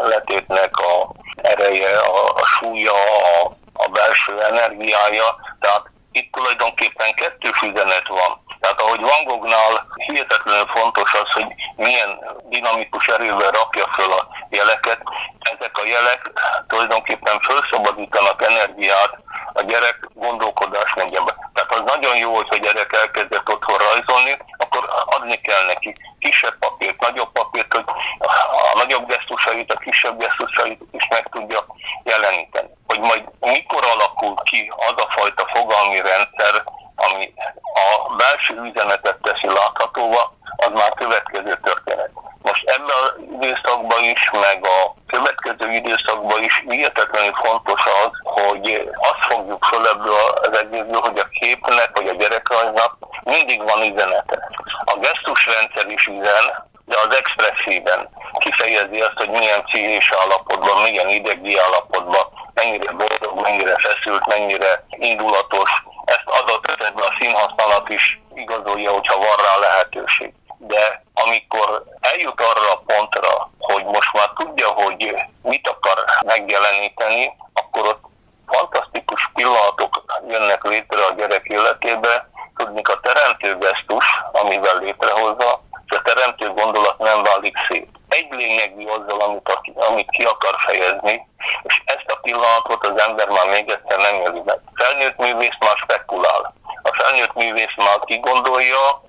a 0.03 0.07
letétnek 0.07 0.77
a 0.77 1.11
ereje, 1.35 1.97
a, 1.97 2.29
a 2.35 2.45
súlya, 2.45 2.93
a, 2.93 3.51
a 3.73 3.87
belső 3.87 4.41
energiája, 4.41 5.35
tehát 5.59 5.83
itt 6.11 6.31
tulajdonképpen 6.31 7.13
kettős 7.13 7.61
üzenet 7.61 8.07
van. 8.07 8.41
Tehát 8.59 8.81
ahogy 8.81 9.01
Van 9.01 9.23
Gognál 9.23 9.87
hihetetlenül 9.95 10.65
fontos 10.65 11.13
az, 11.13 11.31
hogy 11.31 11.53
milyen 11.75 12.19
dinamikus 12.43 13.07
erővel 13.07 13.51
rakja 13.51 13.87
föl 13.95 14.11
a 14.11 14.27
jeleket, 14.49 15.01
ezek 15.39 15.77
a 15.77 15.85
jelek 15.85 16.31
tulajdonképpen 16.67 17.39
felszabadítanak 17.39 18.41
energiát 18.41 19.22
a 19.53 19.61
gyerek 19.61 20.09
gondolkodás 20.13 20.93
mondjában. 20.95 21.35
Tehát 21.53 21.73
az 21.73 21.81
nagyon 21.95 22.17
jó, 22.17 22.35
hogy 22.35 22.47
a 22.49 22.57
gyerek 22.57 22.93
elkezdett 22.93 23.49
otthon 23.49 23.77
rajzolni, 23.77 24.37
akkor 24.57 24.89
adni 25.05 25.41
kell 25.41 25.65
neki 25.65 25.93
kisebb 26.19 26.57
papírt, 26.59 27.01
nagyobb 27.01 27.31
papírt, 27.31 27.73
hogy 27.73 27.85
a 28.73 28.77
nagyobb 28.77 29.07
gesztusait, 29.07 29.73
a 29.73 29.77
kisebb 29.77 30.19
gesztusait 30.19 30.81
is 30.91 31.07
meg 31.09 31.29
tudja 31.31 31.65
jeleníteni. 32.03 32.69
Hogy 32.87 32.99
majd 32.99 33.23
mikor 33.39 33.83
alakul 33.85 34.35
ki 34.43 34.71
az 34.75 35.03
a 35.03 35.11
fajta 35.17 35.47
fogalmi 35.53 36.01
rendszer, 36.01 36.63
ami 36.95 37.33
a 37.73 38.15
belső 38.15 38.61
üzenetet 38.61 39.17
teszi 39.21 39.47
láthatóvá, 39.47 40.23
az 40.55 40.71
már 40.73 40.93
következő 40.93 41.59
történet. 41.63 42.09
Most 42.41 42.69
ebben 42.69 42.97
az 43.03 43.13
időszakban 43.33 44.03
is, 44.03 44.29
meg 44.31 44.65
a 44.65 44.93
következő 45.07 45.71
időszakban 45.71 46.43
is 46.43 46.63
hihetetlenül 46.67 47.33
fontos 47.33 47.81
az, 47.85 48.11
hogy 48.23 48.91
azt 48.95 49.33
fogjuk 49.33 49.65
föl 49.65 49.87
ebből 49.87 50.15
az 50.41 50.57
egészből, 50.57 51.01
hogy 51.01 51.19
a 51.19 51.27
képnek 51.39 51.89
vagy 51.93 52.07
a 52.07 52.13
gyerekrajznak 52.13 52.97
mindig 53.23 53.63
van 53.63 53.81
üzenete. 53.81 54.49
A 54.85 54.97
gesztusrendszer 54.99 55.87
is 55.87 56.05
üzen, 56.05 56.45
de 56.85 56.95
az 57.03 57.15
expresszíven 57.15 58.09
kifejezi 58.37 59.01
azt, 59.01 59.17
hogy 59.17 59.29
milyen 59.29 59.63
pszichés 59.63 60.11
állapotban, 60.21 60.81
milyen 60.81 61.09
idegi 61.09 61.59
állapotban, 61.59 62.25
mennyire 62.53 62.91
boldog, 62.91 63.41
mennyire 63.41 63.75
feszült, 63.77 64.27
mennyire 64.27 64.85
indulatos. 64.89 65.71
Ezt 66.05 66.27
adott 66.41 66.67
esetben 66.67 67.07
a 67.07 67.15
színhasználat 67.19 67.89
is 67.89 68.21
igazolja, 68.33 68.91
hogyha 68.91 69.17
van 69.17 69.35
rá 69.45 69.57
lehetőség. 69.59 70.33
De 70.67 71.03
amikor 71.13 71.83
eljut 71.99 72.41
arra 72.41 72.71
a 72.71 72.83
pontra, 72.85 73.49
hogy 73.59 73.85
most 73.85 74.13
már 74.13 74.29
tudja, 74.35 74.67
hogy 74.67 75.15
mit 75.41 75.67
akar 75.67 76.05
megjeleníteni, 76.25 77.35
akkor 77.53 77.87
ott 77.87 78.03
fantasztikus 78.47 79.29
pillanatok 79.33 80.03
jönnek 80.27 80.63
létre 80.63 81.05
a 81.05 81.13
gyerek 81.13 81.45
életébe, 81.45 82.29
tudni 82.55 82.81
a 82.83 82.99
teremtő 82.99 83.57
gesztus, 83.57 84.05
amivel 84.31 84.77
létrehozza, 84.77 85.61
és 85.85 85.97
a 85.97 86.01
teremtő 86.01 86.49
gondolat 86.49 86.97
nem 86.97 87.23
válik 87.23 87.57
szét. 87.67 87.89
Egy 88.09 88.27
lényegű 88.29 88.85
azzal, 88.85 89.19
amit, 89.21 89.59
amit 89.75 90.09
ki 90.09 90.23
akar 90.23 90.55
fejezni, 90.65 91.27
és 91.63 91.81
ezt 91.85 92.11
a 92.11 92.19
pillanatot 92.21 92.85
az 92.85 93.01
ember 93.01 93.27
már 93.29 93.47
még 93.47 93.69
egyszer 93.69 93.97
nem 93.97 94.15
éli 94.15 94.41
meg. 94.45 94.59
Felnőtt 94.73 95.17
művész 95.17 95.57
már 95.59 95.77
spekulál. 95.77 96.53
A 96.83 96.93
felnőtt 96.97 97.33
művész 97.33 97.75
már 97.75 97.99
kigondolja, 98.05 99.02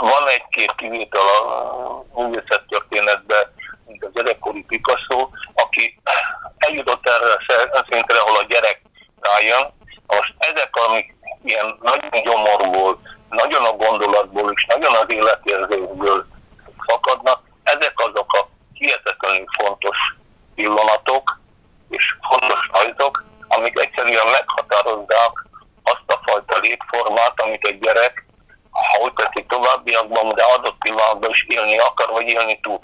van 0.00 0.28
egy-két 0.28 0.74
kivétel 0.76 1.20
a 1.20 2.20
művészettörténetben, 2.20 3.54
mint 3.86 4.04
az 4.04 4.10
gyerekkori 4.12 4.64
Picasso, 4.64 5.28
aki 5.54 6.00
eljutott 6.58 7.06
erre 7.06 7.32
a 7.70 7.84
szintre, 7.88 8.18
ahol 8.18 8.36
a 8.36 8.46
gyerek 8.48 8.80
rájön. 9.20 9.72
Most 10.06 10.34
ezek, 10.38 10.76
amik 10.76 11.14
ilyen 11.44 11.78
nagyon 11.80 12.22
gyomorból, 12.24 13.00
nagyon 13.28 13.64
a 13.64 13.72
gondolatból 13.72 14.52
és 14.52 14.66
nagyon 14.68 14.94
az 14.94 15.04
életérzésből 15.08 16.26
fakadnak, 16.86 17.42
ezek 17.62 17.92
azok 17.94 18.32
a 18.32 18.48
hihetetlenül 18.72 19.44
fontos 19.60 19.96
pillanatok 20.54 21.40
és 21.88 22.16
fontos 22.28 22.70
rajzok, 22.72 23.24
amik 23.48 23.78
egyszerűen 23.80 24.26
meghatározzák 24.26 25.46
azt 25.82 26.04
a 26.06 26.20
fajta 26.26 26.58
létformát, 26.58 27.40
amit 27.40 27.66
egy 27.66 27.78
gyerek, 27.78 28.26
tetszik 29.14 29.46
továbbiakban, 29.48 30.28
de 30.34 30.42
adott 30.42 30.78
pillanatban 30.78 31.30
is 31.30 31.44
élni 31.48 31.78
akar, 31.78 32.08
vagy 32.10 32.28
élni 32.28 32.60
tud. 32.60 32.82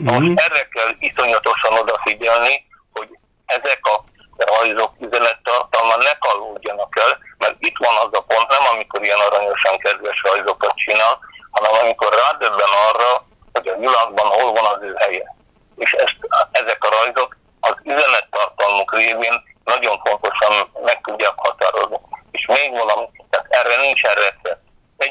Mm-hmm. 0.00 0.12
Most 0.12 0.40
erre 0.40 0.68
kell 0.68 0.90
iszonyatosan 0.98 1.78
odafigyelni, 1.78 2.66
hogy 2.92 3.08
ezek 3.46 3.80
a 3.82 4.04
rajzok 4.36 4.92
üzenettartalma 4.98 5.96
ne 5.96 6.12
kalódjanak 6.18 6.98
el, 7.00 7.18
mert 7.38 7.56
itt 7.58 7.76
van 7.78 7.96
az 7.96 8.12
a 8.12 8.20
pont, 8.20 8.48
nem 8.48 8.66
amikor 8.72 9.02
ilyen 9.02 9.18
aranyosan 9.18 9.78
kedves 9.78 10.20
rajzokat 10.22 10.74
csinál, 10.74 11.18
hanem 11.50 11.72
amikor 11.82 12.10
rádöbben 12.22 12.72
arra, 12.88 13.24
hogy 13.52 13.68
a 13.68 13.76
világban 13.76 14.26
hol 14.26 14.52
van 14.52 14.66
az 14.74 14.82
ő 14.82 14.94
helye. 14.98 15.34
És 15.76 15.92
ezt, 15.92 16.16
ezek 16.50 16.84
a 16.84 16.94
rajzok 16.98 17.36
az 17.60 17.74
üzenettartalmuk 17.84 18.94
révén 18.94 19.42
nagyon 19.64 20.00
fontosan 20.04 20.70
meg 20.84 21.00
tudják 21.00 21.34
határozni. 21.36 21.98
És 22.30 22.46
még 22.46 22.70
valami, 22.70 23.06
tehát 23.30 23.46
erre 23.48 23.76
nincsen 23.80 24.14
recept. 24.14 24.45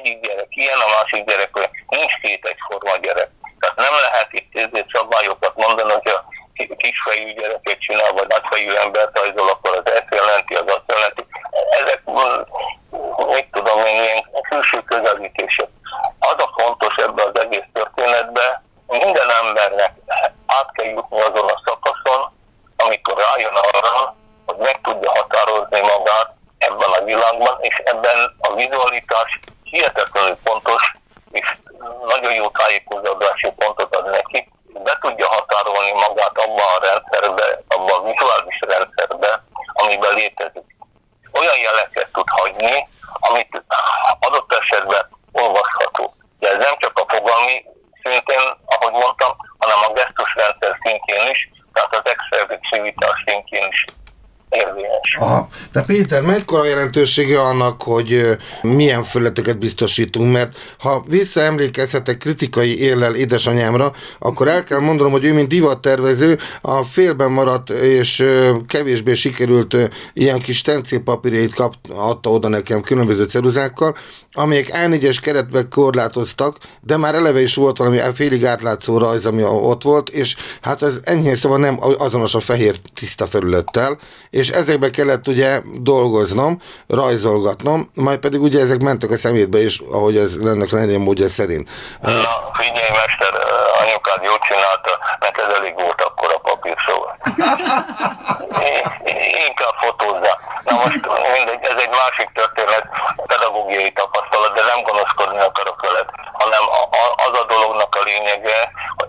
Egyik 0.06 0.28
gyerek 0.28 0.48
ilyen, 0.50 0.80
a 0.80 0.90
másik 0.96 1.26
gyerek 1.26 1.58
olyan. 1.58 1.70
Nincs 1.88 2.14
két 2.22 2.46
egyforma 2.46 2.96
gyerek. 3.02 3.30
Tehát 3.60 3.76
nem 3.76 3.94
lehet 4.06 4.30
itt 4.34 4.92
szabályokat 4.94 5.56
mondani, 5.56 5.92
hogy 5.92 6.12
a 6.70 6.76
kisfejű 6.78 7.34
gyereket 7.34 7.80
csinál, 7.80 8.12
vagy 8.12 8.28
nagyfejű 8.28 8.72
embert 8.74 9.18
rajzol, 9.18 9.50
akkor 9.50 9.72
az 9.78 9.92
ezt 9.92 10.16
jelenti, 10.20 10.54
az 10.56 10.68
azt 10.68 10.92
jelenti. 10.94 11.26
Ezek, 11.80 12.02
mit 13.36 13.48
tudom 13.52 13.86
én, 13.86 14.04
ilyen 14.04 14.24
külső 14.50 14.84
közelítések. 14.84 15.70
Az 16.20 16.36
a 16.38 16.54
fontos 16.58 16.96
ebbe 16.96 17.24
az 17.24 17.40
egész 17.40 17.70
történetbe, 17.74 18.64
minden 18.88 19.30
embernek 19.42 19.92
át 20.46 20.70
kell 20.74 20.90
jutni 20.90 21.22
azon 21.22 21.50
a 21.50 21.62
szakaszon, 21.66 22.22
amikor 22.78 23.16
rájön 23.18 23.56
arra, 23.56 24.16
hogy 24.46 24.58
meg 24.58 24.80
tudja 24.84 25.12
határozni 25.12 25.80
magát 25.80 26.30
ebben 26.58 26.92
a 27.00 27.04
világban, 27.04 27.58
és 27.62 27.76
ebben 27.76 28.36
a 28.40 28.54
vizualitás 28.54 29.40
hihetetlenül 29.76 30.38
fontos, 30.44 30.84
és 31.32 31.58
nagyon 32.06 32.34
jó 32.34 32.50
tájékozódási 32.50 33.52
pontot 33.58 33.96
ad 33.96 34.10
neki, 34.10 34.52
be 34.84 34.98
tudja 35.02 35.28
határolni 35.28 35.92
magát 35.92 36.38
abban 36.38 36.70
a 36.76 36.86
rendszerbe, 36.86 37.62
abban 37.68 38.00
a 38.00 38.04
vizuális 38.04 38.60
rendszerbe, 38.60 39.44
amiben 39.74 40.14
létezik. 40.14 40.68
Olyan 41.32 41.58
jeleket 41.58 42.10
tud 42.14 42.30
hagyni, 42.30 42.88
amit 43.20 43.64
adott 44.20 44.54
esetben 44.54 45.10
olvasható. 45.32 46.14
De 46.40 46.48
ez 46.50 46.58
nem 46.58 46.76
csak 46.78 47.00
a 47.00 47.06
fogalmi 47.08 47.66
szintén, 48.04 48.44
ahogy 48.66 48.92
mondtam, 48.92 49.36
hanem 49.58 49.78
a 49.88 49.94
gesztusrendszer 49.94 50.78
szintjén 50.84 51.32
is, 51.32 51.50
tehát 51.74 51.96
az 51.96 52.12
expressivitás 52.14 53.24
szintjén 53.26 53.68
is 53.68 53.86
érvényes. 54.50 55.16
Aha. 55.20 55.48
Péter, 56.06 56.24
mekkora 56.24 56.66
jelentősége 56.66 57.40
annak, 57.40 57.82
hogy 57.82 58.38
milyen 58.62 59.04
fölleteket 59.04 59.60
biztosítunk, 59.60 60.32
mert 60.32 60.58
ha 60.80 61.06
visszaemlékezhetek 61.08 62.18
kritikai 62.18 62.80
éllel 62.82 63.16
édesanyámra, 63.16 63.94
akkor 64.20 64.48
el 64.48 64.64
kell 64.64 64.80
mondanom, 64.80 65.12
hogy 65.12 65.24
ő, 65.24 65.34
mint 65.34 65.48
divattervező, 65.48 66.38
a 66.62 66.84
félben 66.84 67.32
maradt 67.32 67.70
és 67.70 68.26
kevésbé 68.68 69.14
sikerült 69.14 69.78
ilyen 70.14 70.40
kis 70.40 70.58
stencélpapírjait 70.58 71.54
kap, 71.54 71.74
adta 71.96 72.30
oda 72.30 72.48
nekem 72.48 72.82
különböző 72.82 73.24
ceruzákkal, 73.24 73.96
amelyek 74.32 74.70
A4-es 74.74 75.18
keretbe 75.22 75.68
korlátoztak, 75.68 76.58
de 76.82 76.98
már 76.98 77.16
eleve 77.16 77.42
is 77.42 77.56
volt 77.56 77.78
valami 77.78 78.00
félig 78.14 78.46
átlátszó 78.46 78.98
rajz, 78.98 79.26
ami 79.26 79.44
ott 79.44 79.84
volt, 79.84 80.10
és 80.10 80.36
hát 80.62 80.82
ez 80.82 81.00
enyhén 81.04 81.36
szóval 81.36 81.58
nem 81.58 81.78
azonos 81.98 82.36
a 82.36 82.40
fehér 82.40 82.80
tiszta 82.94 83.26
felülettel, 83.26 84.00
és 84.30 84.50
ezekbe 84.50 84.90
kellett 84.90 85.28
ugye 85.28 85.62
dolgoznom, 85.96 86.52
rajzolgatnom, 86.88 87.80
majd 88.08 88.20
pedig 88.25 88.42
ugye 88.42 88.60
ezek 88.60 88.82
mentek 88.90 89.12
a 89.12 89.18
szemétbe 89.25 89.60
is, 89.70 89.75
ahogy 89.98 90.18
ez 90.18 90.32
ennek 90.54 90.72
lenni 90.72 90.98
módja 91.08 91.28
szerint. 91.40 91.70
Na, 92.02 92.34
figyelj, 92.60 92.92
mester, 93.00 93.34
anyukád 93.82 94.22
jól 94.30 94.40
csinálta, 94.48 94.94
mert 95.20 95.38
ez 95.44 95.50
elég 95.58 95.75
volt 95.86 96.02
akkor 96.02 96.30
a 96.38 96.40
papír, 96.50 96.78
szóval. 96.88 97.14
Inkább 99.48 99.75
fotózza. 99.86 100.34
Na 100.68 100.74
most 100.82 101.02
mindegy, 101.36 101.64
ez 101.72 101.80
egy 101.86 101.94
másik 102.01 102.29
történet, 102.40 102.86
pedagógiai 103.31 103.92
tapasztalat, 103.92 104.53
de 104.58 104.64
nem 104.72 104.79
gonoszkodni 104.88 105.40
akarok 105.50 105.79
veled, 105.88 106.10
hanem 106.42 106.64
az 107.27 107.34
a 107.42 107.46
dolognak 107.53 107.96
a 108.00 108.03
lényege, 108.10 108.60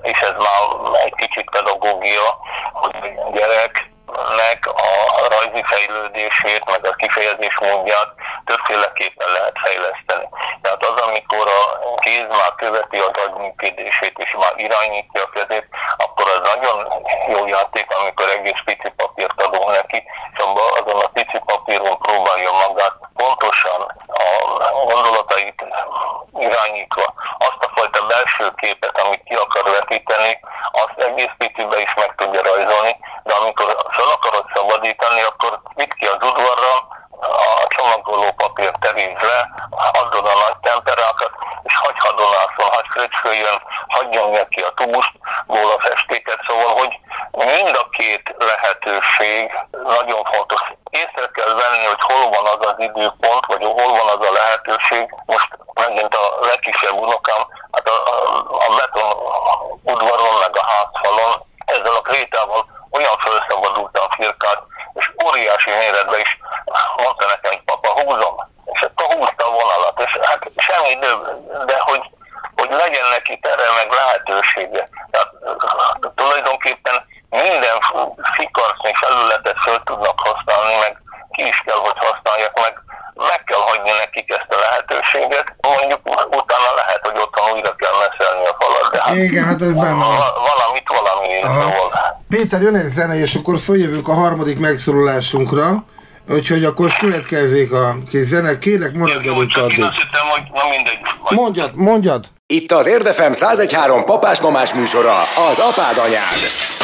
és 0.02 0.18
ez 0.28 0.36
már 0.46 0.60
egy 1.04 1.14
kicsit 1.22 1.50
pedagógia, 1.50 2.26
hogy 2.72 2.96
gyerek 3.34 3.74
nek 4.36 4.66
a 4.66 5.28
rajzi 5.28 5.62
fejlődését, 5.66 6.64
meg 6.70 6.86
a 6.86 6.92
kifejezés 6.92 7.58
módját 7.58 8.08
többféleképpen 8.44 9.32
lehet 9.32 9.58
fejleszteni. 9.64 10.28
Tehát 10.62 10.84
az, 10.84 11.00
amikor 11.00 11.46
a 11.48 11.94
kéz 12.00 12.26
már 12.28 12.54
követi 12.56 12.98
az 12.98 13.16
agyműködését, 13.26 14.18
és 14.18 14.34
már 14.38 14.52
irányítja 14.56 15.22
a 15.22 15.30
kezét, 15.34 15.66
akkor 15.96 16.26
az 16.30 16.54
nagyon 16.54 17.04
jó 17.28 17.46
játék, 17.46 17.86
amikor 18.00 18.28
egész 18.28 18.62
pici 18.64 18.90
papírt 18.96 19.42
adunk 19.42 19.70
neki, 19.70 20.04
és 20.32 20.38
azon 20.80 21.00
a 21.00 21.08
pici 21.12 21.38
papíron 21.46 21.98
próbálja 21.98 22.52
magát 22.52 22.94
pontosan 23.14 23.80
a 24.72 24.84
gondolatait 24.84 25.64
irányítva 26.38 27.14
azt 27.38 27.64
a 27.64 27.70
fajta 27.74 28.06
belső 28.06 28.52
képet, 28.56 29.00
amit 29.00 29.22
ki 29.24 29.34
akar 29.34 29.70
vetíteni, 29.70 30.40
azt 30.72 31.06
egész 31.06 31.34
picibe 31.38 31.80
is 31.80 31.94
meg 31.94 32.14
tudja 32.16 32.42
rajzolni, 32.42 32.96
de 33.26 33.34
amikor 33.34 33.76
fel 33.90 34.10
akarod 34.16 34.44
szabadítani, 34.54 35.22
akkor 35.22 35.60
vidd 35.74 35.92
ki 35.98 36.06
az 36.06 36.28
udvarra, 36.28 36.74
a 37.20 37.66
csomagoló 37.68 38.32
papír 38.36 38.72
terízve, 38.80 39.50
adod 39.70 40.26
a 40.26 40.38
nagy 40.44 40.56
temperákat, 40.60 41.30
és 41.62 41.76
hagy 41.76 41.98
hadonászon, 41.98 42.70
hagy 42.76 42.88
fröccsöljön, 42.90 43.62
hagyjon 43.88 44.30
neki 44.30 44.60
a 44.60 44.74
tubusból 44.74 45.70
a 45.76 45.80
festéket, 45.80 46.40
szóval, 46.46 46.74
hogy 46.80 46.98
mind 47.30 47.76
a 47.76 47.88
két 47.90 48.34
lehetőség 48.38 49.52
nagyon 49.70 50.24
fontos. 50.24 50.62
Észre 50.90 51.26
kell 51.32 51.54
venni, 51.54 51.84
hogy 51.84 52.02
hol 52.12 52.30
van 52.30 52.46
az 52.46 52.66
az 52.66 52.78
időpont, 52.78 53.46
vagy 53.46 53.64
hol 53.64 53.90
van 53.98 54.08
az 54.16 54.26
a 54.28 54.32
lehetőség. 54.32 55.14
Most 55.26 55.48
megint 55.74 56.14
a 56.14 56.46
legkisebb 56.46 56.94
unokám, 56.94 57.42
hát 57.72 57.88
a, 57.88 57.96
a, 58.14 58.16
a 58.66 58.74
beton 58.76 59.10
udvaron, 59.82 60.34
meg 60.40 60.56
a 60.56 60.66
házfalon 60.66 61.32
ezzel 61.66 61.94
a 61.94 62.00
krétával 62.00 62.75
olyan 62.90 63.18
felszabadultam 63.18 64.10
firkát, 64.10 64.62
és 64.94 65.10
óriási 65.24 65.70
méretben 65.70 66.20
is 66.20 66.38
mondta 66.96 67.26
nekem, 67.26 67.52
hogy 67.52 67.62
papa, 67.64 67.88
húzom. 68.00 68.36
És 68.64 68.80
akkor 68.80 69.06
húzta 69.14 69.46
a 69.46 69.50
vonalat, 69.50 70.00
és 70.04 70.18
hát 70.22 70.50
semmi 70.56 70.90
idő, 70.90 71.12
de 71.66 71.78
hogy, 71.80 72.02
hogy 72.56 72.70
legyen 72.70 73.08
neki 73.08 73.38
tere, 73.38 73.72
meg 73.76 73.92
lehetősége. 73.92 74.88
Tehát 75.10 75.30
tulajdonképpen 76.14 77.06
minden 77.30 77.78
fikarsznyi 78.32 78.92
felületet 78.94 79.58
föl 79.58 79.82
tudnak 79.84 80.20
használni, 80.20 80.76
meg 80.78 81.02
ki 81.36 81.42
is 81.52 81.58
kell, 81.66 81.80
hogy 81.86 81.98
használják, 82.06 82.54
meg 82.64 82.74
meg 83.30 83.42
kell 83.44 83.62
hagyni 83.68 83.90
nekik 84.02 84.28
ezt 84.38 84.50
a 84.56 84.58
lehetőséget. 84.64 85.46
Mondjuk 85.60 86.00
utána 86.40 86.70
lehet, 86.80 87.00
hogy 87.06 87.18
otthon 87.24 87.52
újra 87.54 87.74
kell 87.82 87.96
meszelni 88.04 88.46
a 88.52 88.56
falat, 88.60 88.92
de 88.92 89.00
hát 89.02 89.16
Igen, 89.16 89.44
hát 89.44 89.62
ez 89.62 89.72
benne 89.72 90.04
van. 90.04 90.18
Valamit 90.50 90.86
valami 90.98 91.40
Aha. 91.42 92.24
Péter, 92.28 92.62
jön 92.62 92.74
egy 92.74 92.88
zene, 92.88 93.14
és 93.14 93.34
akkor 93.34 93.58
följövünk 93.58 94.08
a 94.08 94.14
harmadik 94.14 94.58
megszólalásunkra. 94.58 95.84
Úgyhogy 96.28 96.64
akkor 96.64 96.90
következzék 96.98 97.72
a 97.72 97.94
kis 98.10 98.24
zene. 98.24 98.58
Kérlek, 98.58 98.92
maradj 98.92 99.28
előtt 99.28 99.56
addig. 99.56 99.82
Azt 99.82 99.94
hittem, 99.94 100.26
hogy 100.28 100.42
na 100.52 100.68
mindegy. 100.68 100.98
Mondjad, 101.28 101.76
mondjad. 101.76 102.24
Itt 102.46 102.72
az 102.72 102.86
Érdefem 102.86 103.32
1013 103.32 104.04
papás-mamás 104.04 104.74
műsora, 104.74 105.22
az 105.50 105.58
apád 105.58 105.96
anyád. 105.96 106.75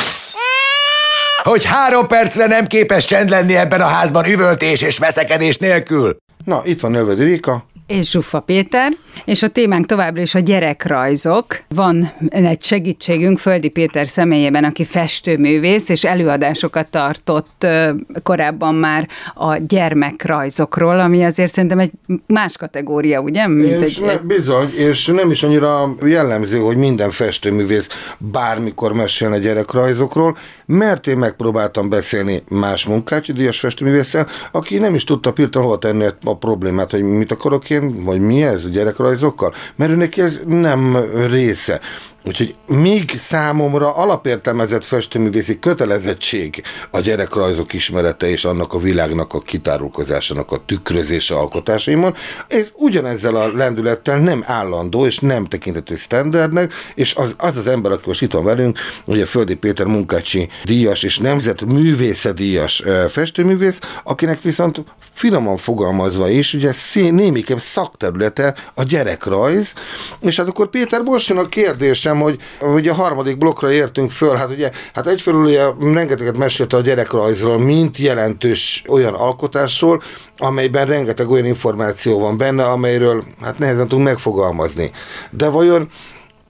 Hogy 1.43 1.65
három 1.65 2.07
percre 2.07 2.47
nem 2.47 2.67
képes 2.67 3.05
csend 3.05 3.29
lenni 3.29 3.57
ebben 3.57 3.81
a 3.81 3.87
házban 3.87 4.27
üvöltés 4.27 4.83
és 4.83 4.99
veszekedés 4.99 5.59
nélkül. 5.59 6.17
Na, 6.45 6.63
itt 6.65 6.81
van 6.81 6.91
Növedi 6.91 7.25
Rika 7.25 7.65
és 7.93 8.11
Zsuffa 8.11 8.41
Péter, 8.41 8.93
és 9.25 9.43
a 9.43 9.49
témánk 9.49 9.87
továbbra 9.87 10.21
is 10.21 10.35
a 10.35 10.39
gyerekrajzok. 10.39 11.59
Van 11.69 12.13
egy 12.29 12.63
segítségünk 12.63 13.39
Földi 13.39 13.69
Péter 13.69 14.07
személyében, 14.07 14.65
aki 14.65 14.85
festőművész, 14.85 15.89
és 15.89 16.05
előadásokat 16.05 16.89
tartott 16.89 17.67
korábban 18.23 18.75
már 18.75 19.09
a 19.35 19.57
gyermekrajzokról, 19.57 21.01
ami 21.01 21.25
azért 21.25 21.53
szerintem 21.53 21.79
egy 21.79 21.91
más 22.27 22.57
kategória, 22.57 23.21
ugye? 23.21 23.49
Mint 23.49 23.83
és 23.83 23.99
egy... 23.99 24.21
Bizony, 24.21 24.75
és 24.75 25.07
nem 25.07 25.31
is 25.31 25.43
annyira 25.43 25.95
jellemző, 26.05 26.59
hogy 26.59 26.77
minden 26.77 27.11
festőművész 27.11 28.15
bármikor 28.19 28.93
mesélne 28.93 29.39
gyerekrajzokról, 29.39 30.37
mert 30.67 31.07
én 31.07 31.19
megpróbáltam 31.19 31.89
beszélni 31.89 32.43
más 32.49 32.87
munkácsi 32.87 33.33
díjas 33.33 33.59
festőművésszel, 33.59 34.29
aki 34.53 34.79
nem 34.79 34.95
is 34.95 35.05
tudta 35.05 35.33
pillanatban 35.33 35.63
hova 35.63 35.79
tenni 35.79 36.05
a 36.25 36.37
problémát, 36.37 36.91
hogy 36.91 37.03
mit 37.03 37.33
akarok 37.33 37.71
én, 37.71 37.82
vagy 38.05 38.21
mi 38.21 38.43
ez 38.43 38.65
a 38.65 38.69
gyerekrajzokkal, 38.69 39.55
mert 39.77 39.91
ő 39.91 39.95
neki 39.95 40.21
ez 40.21 40.41
nem 40.47 40.97
része. 41.27 41.81
Úgyhogy 42.25 42.55
még 42.67 43.15
számomra 43.17 43.95
alapértelmezett 43.95 44.85
festőművészi 44.85 45.59
kötelezettség 45.59 46.63
a 46.91 47.01
gyerekrajzok 47.01 47.73
ismerete 47.73 48.29
és 48.29 48.45
annak 48.45 48.75
a 48.75 48.79
világnak 48.79 49.35
a 49.35 49.41
kitárulkozásának 49.41 50.53
a 50.53 50.63
tükrözése 50.67 51.35
alkotásaimon. 51.35 52.15
Ez 52.49 52.71
ugyanezzel 52.75 53.37
a 53.37 53.53
lendülettel 53.53 54.19
nem 54.19 54.43
állandó 54.47 55.07
és 55.07 55.19
nem 55.19 55.45
tekintető 55.45 55.97
standardnek, 55.97 56.73
és 56.95 57.15
az 57.15 57.35
az, 57.39 57.57
az 57.57 57.69
ember, 57.69 57.93
aki 57.93 58.03
most 58.07 58.23
itt 58.23 58.33
van 58.33 58.45
velünk, 58.45 58.79
ugye 59.05 59.27
Földi 59.27 59.55
Péter 59.55 59.87
Munkácsi 59.87 60.49
díjas 60.65 61.03
és 61.03 61.19
nemzet 61.19 61.65
művészedíjas 61.65 62.83
festőművész, 63.09 63.81
akinek 64.05 64.41
viszont 64.41 64.85
finoman 65.13 65.57
fogalmazva 65.57 66.29
is, 66.29 66.55
ugye 66.55 66.73
szín, 66.73 67.15
némiképp 67.15 67.59
szakterülete 67.59 68.55
a 68.75 68.83
gyerekrajz, 68.83 69.75
és 70.21 70.37
hát 70.37 70.47
akkor 70.47 70.69
Péter, 70.69 71.01
most 71.01 71.29
jön 71.29 71.39
a 71.39 71.49
kérdésem, 72.13 72.21
hogy, 72.21 72.73
hogy 72.73 72.89
a 72.89 72.95
harmadik 72.95 73.39
blokkra 73.39 73.73
értünk 73.73 74.11
föl, 74.11 74.37
hát 74.37 74.51
ugye, 74.51 74.71
hát 74.95 75.07
egyfelől 75.07 75.45
ugye 75.45 75.65
rengeteget 75.93 76.37
mesélte 76.39 76.77
a 76.77 76.81
gyerekrajzról, 76.81 77.59
mint 77.59 77.99
jelentős 77.99 78.85
olyan 78.89 79.15
alkotásról, 79.15 80.03
amelyben 80.39 80.87
rengeteg 80.87 81.31
olyan 81.31 81.45
információ 81.45 82.19
van 82.19 82.37
benne, 82.37 82.65
amelyről 82.65 83.25
hát 83.43 83.59
nehezen 83.59 83.89
tudunk 83.89 84.07
megfogalmazni. 84.07 84.91
De 85.31 85.49
vajon 85.49 85.89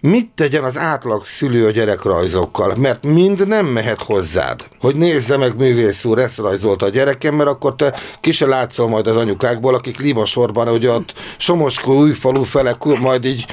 mit 0.03 0.33
tegyen 0.35 0.65
az 0.65 0.79
átlag 0.79 1.25
szülő 1.25 1.67
a 1.67 1.71
gyerekrajzokkal, 1.71 2.73
mert 2.77 3.05
mind 3.05 3.49
nem 3.49 3.67
mehet 3.67 4.03
hozzád, 4.03 4.61
hogy 4.81 4.97
nézze 4.97 5.37
meg 5.37 5.57
művész 5.57 6.05
úr, 6.05 6.19
ezt 6.19 6.39
rajzolta 6.39 6.87
a 6.87 6.89
gyerekem, 6.89 7.35
mert 7.35 7.49
akkor 7.49 7.75
te 7.75 7.95
ki 8.21 8.33
se 8.33 8.47
látszol 8.47 8.89
majd 8.89 9.07
az 9.07 9.17
anyukákból, 9.17 9.75
akik 9.75 10.01
libasorban, 10.01 10.69
hogy 10.69 10.87
ott 10.87 11.13
Somoskó 11.37 11.93
újfalu 11.93 12.43
fele 12.43 12.77
majd 13.01 13.25
így 13.25 13.45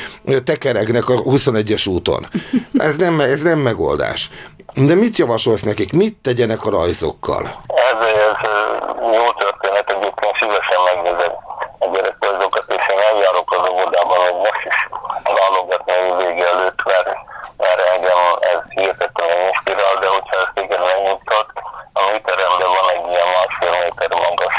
tekeregnek 0.44 1.10
a 1.10 1.14
21-es 1.14 1.90
úton. 1.90 2.28
Ez 2.74 2.96
nem, 2.96 3.20
ez 3.20 3.42
nem 3.42 3.60
megoldás. 3.60 4.30
De 4.76 4.96
mit 4.96 5.18
javasolsz 5.18 5.64
nekik? 5.64 5.94
Mit 5.94 6.18
tegyenek 6.22 6.66
a 6.66 6.70
rajzokkal? 6.70 7.44
Ez, 7.68 8.08
ez 8.08 8.50
jó 9.14 9.32
történet, 9.32 9.92
egyébként 9.92 10.36
szívesen 10.40 10.82
megnézem 10.94 11.34
a 11.80 11.88
gyerekrajzokat, 11.94 12.66
és 12.68 12.84
én 12.94 13.00
eljárok 13.12 13.52
az 13.58 13.70
óvodában, 13.70 14.18
hogy 14.18 14.36
most 14.36 14.64
is 14.66 14.78
válogatni 15.24 15.92
a 15.92 16.16
vége 16.16 16.48
előtt, 16.48 16.82
mert, 16.84 17.10
mert 17.58 17.80
engem 17.94 18.20
ez 18.40 18.62
hihetetlenül 18.70 19.42
inspirál, 19.50 19.96
de 20.00 20.08
hogyha 20.08 20.38
ezt 20.44 20.66
igen 20.66 20.84
megnyugtat, 20.92 21.48
a 21.94 22.02
műteremben 22.12 22.70
van 22.78 22.88
egy 22.96 23.06
ilyen 23.12 23.30
másfél 23.36 23.74
méter 23.82 24.12
magas, 24.28 24.58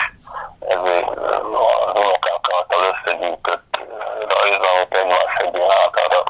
ez 0.72 0.81
az 1.11 2.03
unokák 2.03 2.46
által 2.57 2.83
összegyűjtött 2.92 3.79
rajz, 4.29 4.55
amit 4.55 4.96
egymás 4.96 5.35
egyén 5.38 5.70
hátára 5.70 6.23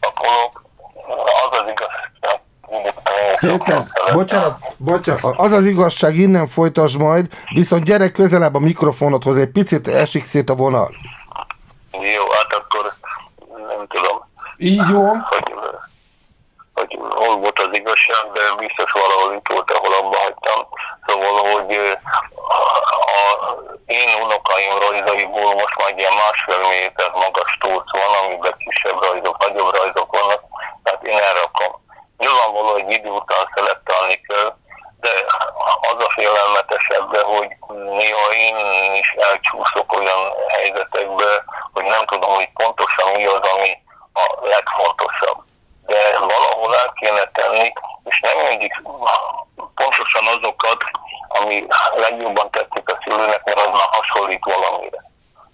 pakolok. 0.00 0.64
Az 1.50 1.58
az 1.60 1.70
igaz, 1.70 1.88
Péter, 3.40 3.82
bocsánat, 4.12 4.58
bocsánat, 4.76 5.34
az 5.36 5.52
az 5.52 5.64
igazság, 5.64 6.16
innen 6.16 6.48
folytasd 6.48 7.00
majd, 7.00 7.26
viszont 7.54 7.84
gyere 7.84 8.10
közelebb 8.10 8.54
a 8.54 8.58
mikrofonodhoz, 8.58 9.38
egy 9.38 9.50
picit 9.50 9.88
esik 9.88 10.24
szét 10.24 10.50
a 10.50 10.54
vonal. 10.54 10.90
Jó, 11.92 12.30
hát 12.30 12.52
akkor 12.52 12.92
nem 13.68 13.86
tudom. 13.88 14.28
Így 14.56 14.82
jó. 14.90 15.04
Hogy, 15.04 15.54
hogy 16.74 16.98
hol 17.10 17.36
volt 17.36 17.58
az 17.58 17.68
igazság, 17.72 18.32
de 18.32 18.40
biztos 18.58 18.92
valahol 18.92 19.34
itt 19.34 19.48
volt, 19.52 19.70
ahol 19.70 19.92
abba 19.92 20.16
hagytam. 20.16 20.66
Szóval, 21.06 21.52
hogy 21.52 21.98
a, 22.34 22.60
a 22.90 23.64
én 23.86 24.08
unokaim 24.24 24.75
rajzaiból 24.90 25.54
most 25.54 25.76
már 25.78 25.92
ilyen 25.96 26.12
másfél 26.12 26.68
méter 26.68 27.10
magas 27.10 27.56
tóc 27.60 27.90
van, 27.90 28.24
amiben 28.24 28.54
kisebb 28.58 29.02
rajzok, 29.02 29.46
nagyobb 29.46 29.74
rajzok 29.74 30.16
vannak, 30.18 30.42
tehát 30.82 31.02
én 31.02 31.18
elrakom. 31.18 31.72
Nyilvánvaló, 32.18 32.72
hogy 32.72 32.90
idő 32.90 33.08
után 33.08 33.50
szelektálni 33.54 34.20
kell, 34.20 34.56
de 35.00 35.10
az 35.90 36.04
a 36.04 36.10
félelmetesebb, 36.14 37.16
hogy 37.16 37.48
néha 37.68 38.32
én 38.34 38.94
is 38.94 39.10
elcsúszok 39.10 39.92
olyan 39.98 40.32
helyzetekbe, 40.48 41.44
hogy 41.72 41.84
nem 41.84 42.04
tudom, 42.06 42.34
hogy 42.34 42.48
pontosan 42.54 43.12
mi 43.12 43.24
az, 43.24 43.48
ami 43.54 43.70
a 44.12 44.46
legfontosabb. 44.46 45.44
De 45.86 46.18
valahol 46.18 46.76
el 46.76 46.92
kéne 47.00 47.30
tenni, 47.32 47.72
és 48.04 48.20
nem 48.20 48.46
mindig 48.48 48.72
pontosan 49.74 50.26
azokat, 50.26 50.84
ami 51.28 51.66
legjobban 51.94 52.50
tetszik 52.50 52.88
a 52.88 52.98
szülőnek, 53.04 53.44
mert 53.44 53.60
az 53.60 53.66
már 53.66 53.88
hasonlít 53.90 54.44
valamire. 54.44 55.04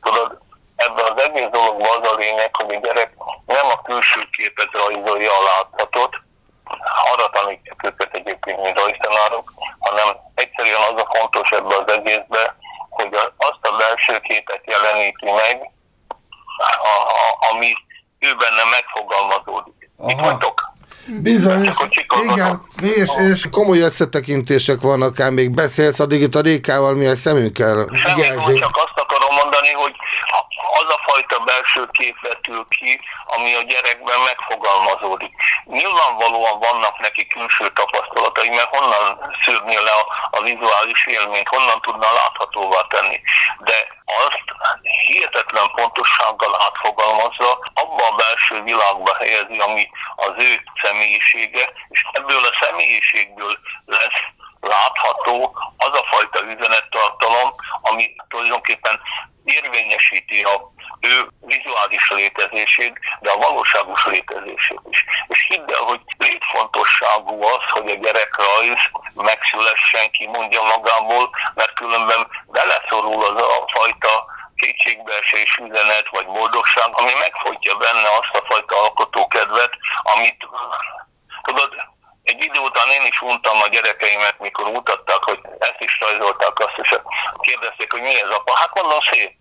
Tudod, 0.03 0.38
ebben 0.77 1.12
az 1.12 1.23
egész 1.23 1.49
dologban 1.51 2.01
az 2.01 2.09
a 2.09 2.14
lényeg, 2.14 2.57
hogy 2.57 2.75
a 2.75 2.79
gyerek 2.79 3.12
nem 3.47 3.66
a 3.66 3.83
külső 3.83 4.29
képet 4.31 4.73
rajzolja 4.73 5.31
a 5.31 5.42
láthatot, 5.42 6.16
arra 7.12 7.31
tanítjuk 7.31 7.85
őket 7.85 8.14
egyébként, 8.16 8.61
mint 8.62 8.79
rajztanárok, 8.79 9.53
hanem 9.79 10.16
egyszerűen 10.35 10.81
az 10.81 11.01
a 11.01 11.11
fontos 11.14 11.51
ebbe 11.51 11.75
az 11.77 11.92
egészbe, 11.92 12.57
hogy 12.90 13.14
azt 13.37 13.66
a 13.66 13.77
belső 13.77 14.21
képet 14.21 14.62
jeleníti 14.64 15.31
meg, 15.31 15.71
a, 16.59 16.95
a, 17.11 17.42
ami 17.53 17.73
ő 18.19 18.29
benne 18.35 18.62
megfogalmazódik. 18.71 19.91
Aha. 19.97 20.07
Mit 20.07 20.21
mondtok? 20.21 20.71
Bizony, 21.07 21.65
és, 21.65 21.75
igen, 22.33 22.62
és, 22.83 23.11
és 23.31 23.47
komoly 23.51 23.81
összetekintések 23.81 24.81
vannak, 24.81 25.21
ám 25.21 25.33
még 25.35 25.51
beszélsz, 25.51 26.01
addig 26.01 26.21
itt 26.21 26.35
a 26.35 26.41
Rékával 26.41 26.95
mi 26.95 27.07
a 27.07 27.15
szemünkkel 27.15 27.87
jelzi. 28.17 28.59
csak 28.59 28.77
azt 28.77 28.99
akarom 29.05 29.35
mondani, 29.35 29.71
hogy 29.73 29.95
az 30.78 30.94
a 30.94 31.00
fajta 31.06 31.38
belső 31.38 31.88
kép 31.90 32.16
vetül 32.20 32.66
ki, 32.68 33.00
ami 33.24 33.54
a 33.54 33.62
gyerekben 33.62 34.20
megfogalmazódik. 34.20 35.32
Nyilvánvalóan 35.64 36.58
vannak 36.58 36.98
neki 36.98 37.26
külső 37.26 37.72
tapasztalatai, 37.72 38.48
mert 38.48 38.76
honnan 38.76 39.35
szűrni 39.44 39.74
le 39.74 39.90
a, 39.90 40.06
a 40.30 40.42
vizuális 40.42 41.06
élményt, 41.06 41.48
honnan 41.48 41.80
tudna 41.80 42.12
láthatóvá 42.12 42.80
tenni. 42.88 43.20
De 43.58 43.74
azt 44.24 44.44
hihetetlen 45.06 45.70
pontossággal 45.74 46.62
átfogalmazza, 46.62 47.58
abba 47.74 48.06
a 48.06 48.16
belső 48.16 48.62
világba 48.62 49.14
helyezi, 49.14 49.58
ami 49.58 49.90
az 50.16 50.32
ő 50.37 50.62
személyisége, 50.82 51.72
és 51.88 52.04
ebből 52.12 52.44
a 52.44 52.56
személyiségből 52.61 53.58
lesz 53.87 54.20
látható 54.61 55.56
az 55.76 55.98
a 55.98 56.06
fajta 56.11 56.42
üzenettartalom, 56.44 57.54
ami 57.82 58.14
tulajdonképpen 58.28 59.00
érvényesíti 59.44 60.42
a 60.42 60.72
ő 61.00 61.28
vizuális 61.40 62.11
létezését, 62.11 62.98
de 63.20 63.31
a 63.31 63.37
valóságos 63.37 64.05
létezését 64.05 64.81
is. 64.90 65.05
És 65.28 65.46
hidd 65.48 65.72
el, 65.72 65.81
hogy 65.81 66.00
létfontosságú 66.18 67.42
az, 67.42 67.64
hogy 67.68 67.90
a 67.90 67.94
gyerekrajz 67.94 68.81
megszülessen, 69.14 70.11
ki 70.11 70.26
mondja 70.26 70.62
magából, 70.62 71.31
mert 71.55 71.72
különben 71.72 72.26
beleszorul 72.46 73.24
az 73.24 73.42
a 73.42 73.68
fajta 73.74 74.24
kétségbeesés 74.57 75.57
üzenet 75.57 76.09
vagy 76.11 76.26
boldogság, 76.26 76.88
ami 76.92 77.12
megfogja 77.20 77.74
benne 77.74 78.09
azt 78.20 78.35
a 78.42 78.44
fajta 78.48 78.83
alkotókedvet, 78.83 79.72
amit 80.02 80.46
tudod, 81.42 81.74
egy 82.22 82.44
idő 82.44 82.61
után 82.61 82.88
én 82.88 83.06
is 83.06 83.20
untam 83.20 83.62
a 83.62 83.68
gyerekeimet, 83.68 84.38
mikor 84.38 84.70
mutatták, 84.70 85.22
hogy 85.22 85.40
ezt 85.58 85.80
is 85.80 85.98
rajzolták, 86.00 86.58
azt 86.58 86.78
is 86.82 86.90
kérdezték, 87.40 87.92
hogy 87.92 88.02
mi 88.02 88.20
ez 88.20 88.30
apa. 88.30 88.56
Hát 88.56 88.74
mondom, 88.74 88.98
szép. 89.11 89.32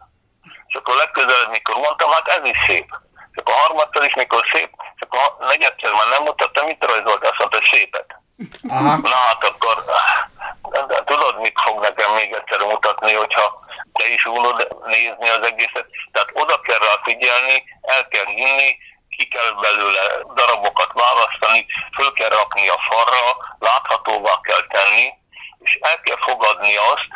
És 0.68 0.76
akkor 0.76 0.96
legközelebb, 0.96 1.50
mikor 1.50 1.76
mondtam, 1.76 2.12
hát 2.12 2.28
ez 2.28 2.46
is 2.46 2.58
szép. 2.68 2.90
És 3.32 3.38
akkor 3.38 3.54
a 3.54 3.58
harmadszor 3.58 4.06
is, 4.06 4.14
mikor 4.14 4.44
szép, 4.54 4.70
és 4.96 5.02
akkor 5.02 5.20
a 5.20 5.46
negyedszer 5.46 5.92
már 5.92 6.10
nem 6.10 6.24
mutattam, 6.24 6.66
mit 6.66 6.86
rajzolt, 6.86 7.28
azt 7.28 7.40
mondta, 7.40 7.60
szépet. 7.72 8.20
Aha. 8.70 8.98
Na 8.98 9.16
hát 9.16 9.44
akkor 9.44 9.84
de 10.88 11.04
tudod, 11.06 11.40
mit 11.40 11.60
fog 11.64 11.82
nekem 11.82 12.14
még 12.14 12.34
egyszer 12.34 12.68
mutatni, 12.68 13.14
hogyha 13.14 13.60
te 13.94 14.08
is 14.08 14.26
unod 14.26 14.68
nézni 14.86 15.30
az 15.30 15.46
egészet. 15.46 15.86
Tehát 16.12 16.30
oda 16.34 16.60
kell 16.60 16.78
rá 16.78 17.00
figyelni, 17.04 17.64
el 17.82 18.08
kell 18.08 18.26
hinni, 18.26 18.78
ki 19.22 19.28
kell 19.28 19.52
belőle 19.62 20.04
darabokat 20.36 20.92
választani, 20.94 21.66
föl 21.96 22.14
kell 22.14 22.30
rakni 22.30 22.68
a 22.68 22.80
farra, 22.90 23.26
láthatóvá 23.60 24.40
kell 24.42 24.64
tenni, 24.68 25.08
és 25.60 25.78
el 25.82 26.00
kell 26.00 26.18
fogadni 26.20 26.76
azt, 26.76 27.12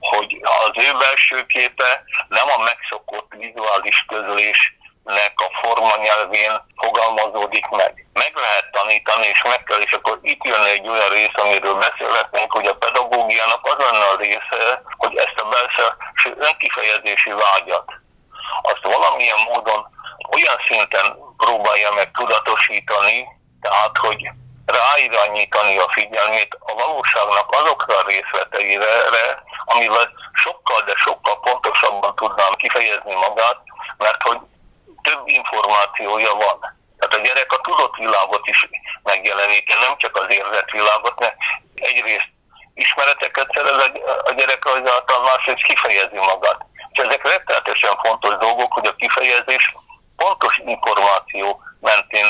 hogy 0.00 0.40
az 0.42 0.84
ő 0.84 0.92
belső 0.98 1.46
képe 1.46 2.02
nem 2.28 2.48
a 2.56 2.62
megszokott 2.62 3.32
vizuális 3.36 4.04
közlésnek 4.08 5.34
a 5.34 5.48
formanyelvén 5.62 6.52
fogalmazódik 6.76 7.66
meg. 7.68 8.06
Meg 8.12 8.32
lehet 8.34 8.70
tanítani, 8.72 9.26
és 9.26 9.42
meg 9.42 9.62
kell, 9.62 9.80
és 9.80 9.92
akkor 9.92 10.18
itt 10.22 10.44
jön 10.44 10.62
egy 10.62 10.88
olyan 10.88 11.08
rész, 11.08 11.36
amiről 11.42 11.74
beszélhetnénk, 11.74 12.52
hogy 12.52 12.66
a 12.66 12.76
pedagógiának 12.76 13.66
az 13.66 13.84
lenne 13.84 14.04
a 14.04 14.16
része, 14.16 14.82
hogy 14.96 15.16
ezt 15.16 15.40
a 15.40 15.48
belső 15.48 15.84
önkifejezési 16.48 17.30
vágyat, 17.30 17.88
azt 18.62 18.94
valamilyen 18.94 19.40
módon 19.48 19.88
olyan 20.32 20.56
szinten 20.68 21.28
próbálja 21.44 21.90
meg 21.92 22.10
tudatosítani, 22.10 23.28
tehát 23.60 23.96
hogy 23.96 24.30
ráirányítani 24.66 25.78
a 25.78 25.88
figyelmét 25.90 26.56
a 26.60 26.72
valóságnak 26.74 27.48
azokra 27.60 27.98
a 27.98 28.06
részleteire, 28.06 29.42
amivel 29.64 30.12
sokkal, 30.32 30.80
de 30.82 30.92
sokkal 30.96 31.40
pontosabban 31.40 32.14
tudnám 32.14 32.54
kifejezni 32.56 33.14
magát, 33.14 33.58
mert 33.98 34.22
hogy 34.22 34.38
több 35.02 35.22
információja 35.24 36.32
van. 36.34 36.58
Tehát 36.98 37.14
a 37.14 37.26
gyerek 37.26 37.52
a 37.52 37.60
tudott 37.60 37.96
világot 37.96 38.46
is 38.48 38.68
megjeleníti, 39.02 39.72
nem 39.72 39.94
csak 39.96 40.16
az 40.16 40.26
érzett 40.28 40.70
világot, 40.70 41.20
mert 41.20 41.36
egyrészt 41.74 42.30
ismereteket 42.74 43.52
szerez 43.54 43.90
a 44.24 44.32
gyerek 44.32 44.66
által, 44.66 45.20
másrészt 45.22 45.62
kifejezi 45.62 46.20
magát. 46.30 46.60
És 46.92 47.02
ezek 47.02 47.28
rettenetesen 47.28 47.98
fontos 48.04 48.36
dolgok, 48.36 48.72
hogy 48.72 48.86
a 48.86 48.94
kifejezés 48.94 49.74
pontos 50.22 50.60
információ 50.64 51.62
mentén 51.80 52.28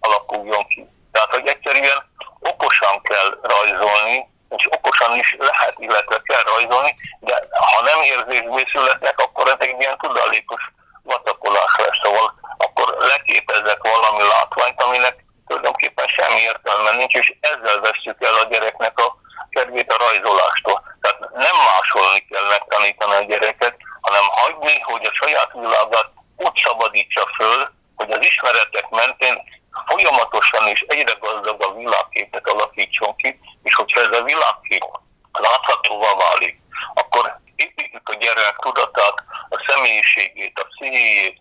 alakuljon 0.00 0.66
ki. 0.66 0.86
Tehát, 1.12 1.34
hogy 1.34 1.46
egyszerűen 1.46 1.98
okosan 2.40 3.02
kell 3.02 3.38
rajzolni, 3.42 4.28
és 4.56 4.68
okosan 4.70 5.18
is 5.18 5.36
lehet, 5.38 5.74
illetve 5.78 6.20
kell 6.24 6.42
rajzolni, 6.42 6.94
de 7.20 7.48
ha 7.50 7.82
nem 7.82 8.00
érzésből 8.02 8.64
születnek, 8.72 9.18
akkor 9.18 9.48
ez 9.48 9.66
egy 9.66 9.80
ilyen 9.80 9.98
tudalékos 9.98 10.62
vatakolás 11.02 11.74
lesz, 11.76 12.00
szóval 12.02 12.34
akkor 12.58 12.96
leképezek 12.98 13.80
valami 13.82 14.22
látványt, 14.28 14.82
aminek 14.82 15.24
tulajdonképpen 15.46 16.06
semmi 16.06 16.40
értelme 16.40 16.90
nincs, 16.90 17.14
és 17.14 17.34
ezzel 17.40 17.80
veszük 17.80 18.24
el 18.24 18.34
a 18.34 18.48
gyereknek 18.50 18.98
a 18.98 19.16
kedvét 19.50 19.92
a 19.92 20.02
rajzolástól. 20.04 20.82
Tehát 21.00 21.18
nem 21.32 21.56
másolni 21.70 22.20
kell 22.30 22.46
megtanítani 22.48 23.14
a 23.14 23.28
gyereket, 23.30 23.76
hanem 24.00 24.24
hagyni, 24.30 24.80
hogy 24.80 25.04
a 25.04 25.14
saját 25.14 25.50
világát 25.52 26.10
úgy 26.44 26.60
szabadítsa 26.64 27.30
föl, 27.36 27.70
hogy 27.96 28.10
az 28.10 28.26
ismeretek 28.26 28.88
mentén 28.90 29.42
folyamatosan 29.86 30.66
és 30.66 30.80
egyre 30.88 31.14
gazdagabb 31.20 31.76
világképet 31.76 32.48
alakítson 32.48 33.16
ki, 33.16 33.40
és 33.62 33.74
hogyha 33.74 34.00
ez 34.00 34.18
a 34.18 34.22
világkép 34.22 34.84
láthatóvá 35.32 36.12
válik, 36.14 36.58
akkor 36.94 37.38
építjük 37.56 38.08
a 38.08 38.14
gyerek 38.14 38.56
tudatát, 38.56 39.24
a 39.48 39.64
személyiségét, 39.66 40.58
a 40.58 40.64
pszichéjét, 40.64 41.38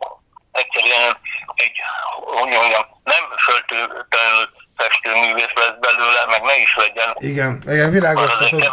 egyszerűen 0.52 1.18
egy, 1.56 1.78
hogy 2.14 2.54
mondjam, 2.54 2.86
nem 3.04 3.24
föltétlenül 3.38 4.50
festőművész 4.78 5.56
lesz 5.56 5.78
belőle, 5.80 6.26
meg 6.28 6.42
ne 6.42 6.58
is 6.58 6.76
legyen. 6.76 7.16
Igen, 7.16 7.64
igen, 7.68 7.92
világos. 7.92 8.26
Mert 8.26 8.40
az, 8.40 8.46
egy, 8.46 8.70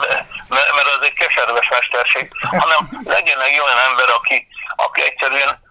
mert, 0.48 0.72
mert 0.74 0.88
az 0.96 1.02
egy 1.02 1.12
keserves 1.12 1.68
mesterség, 1.68 2.30
hanem 2.40 2.80
legyen 3.04 3.40
egy 3.40 3.58
olyan 3.64 3.78
ember, 3.88 4.08
aki, 4.18 4.46
aki 4.76 5.02
egyszerűen 5.02 5.65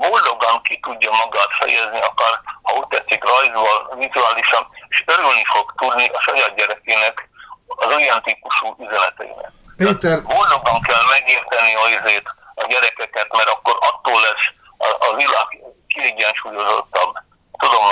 boldogan 0.00 0.62
ki 0.62 0.80
tudja 0.82 1.10
magát 1.10 1.52
fejezni, 1.60 2.00
akár, 2.00 2.40
ha 2.62 2.74
úgy 2.74 2.86
tetszik, 2.86 3.24
rajzval, 3.24 3.96
vizuálisan, 3.98 4.66
és 4.88 5.04
örülni 5.06 5.44
fog 5.44 5.72
tudni 5.76 6.06
a 6.06 6.20
saját 6.20 6.54
gyerekének 6.56 7.28
az 7.66 7.92
olyan 7.92 8.22
típusú 8.22 8.76
üzeneteinek. 8.78 9.50
Péter... 9.76 10.22
Boldogan 10.22 10.80
kell 10.80 11.04
megérteni 11.10 11.74
a 11.74 11.88
izét 11.88 12.28
a 12.54 12.66
gyerekeket, 12.66 13.36
mert 13.36 13.48
akkor 13.48 13.78
attól 13.80 14.20
lesz 14.20 14.46
a, 14.78 15.06
a 15.06 15.14
világ 15.14 15.48
kiegyensúlyozottabb. 15.86 17.12
Tudom, 17.58 17.84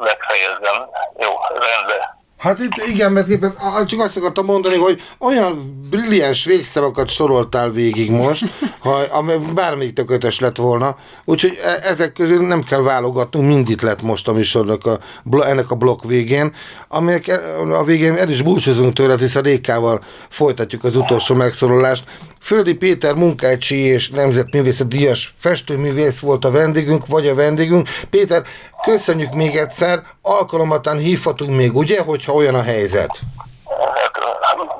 megfejezzem. 0.00 0.90
Jó, 1.18 1.38
rendben. 1.48 2.15
Hát 2.36 2.58
itt 2.58 2.86
igen, 2.92 3.12
mert 3.12 3.28
éppen 3.28 3.54
csak 3.86 4.00
azt 4.00 4.16
akartam 4.16 4.44
mondani, 4.44 4.76
hogy 4.76 5.02
olyan 5.18 5.84
brilliáns 5.90 6.44
végszavakat 6.44 7.08
soroltál 7.08 7.70
végig 7.70 8.10
most, 8.10 8.44
ha 8.78 9.24
bármelyik 9.54 9.92
tökötes 9.92 10.40
lett 10.40 10.56
volna, 10.56 10.96
úgyhogy 11.24 11.58
e, 11.64 11.88
ezek 11.88 12.12
közül 12.12 12.46
nem 12.46 12.62
kell 12.62 12.82
válogatnunk, 12.82 13.48
mind 13.48 13.68
itt 13.68 13.80
lett 13.80 14.02
most 14.02 14.28
a 14.28 14.32
műsornak 14.32 14.86
a, 14.86 14.98
ennek 15.46 15.70
a 15.70 15.74
blokk 15.74 16.04
végén, 16.04 16.54
amelyek 16.88 17.28
e, 17.28 17.60
a 17.60 17.84
végén 17.84 18.14
el 18.14 18.28
is 18.28 18.42
búcsúzunk 18.42 18.92
tőle, 18.92 19.16
hiszen 19.18 19.42
Rékával 19.42 20.04
folytatjuk 20.28 20.84
az 20.84 20.96
utolsó 20.96 21.34
megszólalást. 21.34 22.04
Földi 22.46 22.74
Péter 22.74 23.14
munkácsi 23.14 23.76
és 23.76 24.10
nemzetművészet 24.10 24.88
díjas 24.88 25.34
festőművész 25.38 26.20
volt 26.20 26.44
a 26.44 26.50
vendégünk, 26.50 27.06
vagy 27.06 27.26
a 27.26 27.34
vendégünk. 27.34 27.88
Péter, 28.10 28.42
köszönjük 28.82 29.32
még 29.32 29.56
egyszer, 29.56 30.02
alkalomatán 30.22 30.96
hívhatunk 30.96 31.56
még, 31.56 31.76
ugye, 31.76 32.02
hogyha 32.02 32.32
olyan 32.32 32.54
a 32.54 32.62
helyzet? 32.62 33.20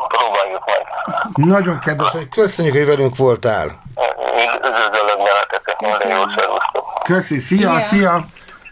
Próbáljuk 0.09 0.63
meg. 0.67 1.47
Nagyon 1.47 1.79
kedves, 1.79 2.11
hogy 2.11 2.29
köszönjük, 2.29 2.75
hogy 2.75 2.87
velünk 2.87 3.17
voltál. 3.17 3.65
Üdvözlök 4.57 5.17
benneteket, 5.17 5.81
minden 5.81 6.19
jót 6.19 6.31
Köszi, 7.05 7.39
szia, 7.39 7.59
szia, 7.59 7.87
szia. 7.87 8.27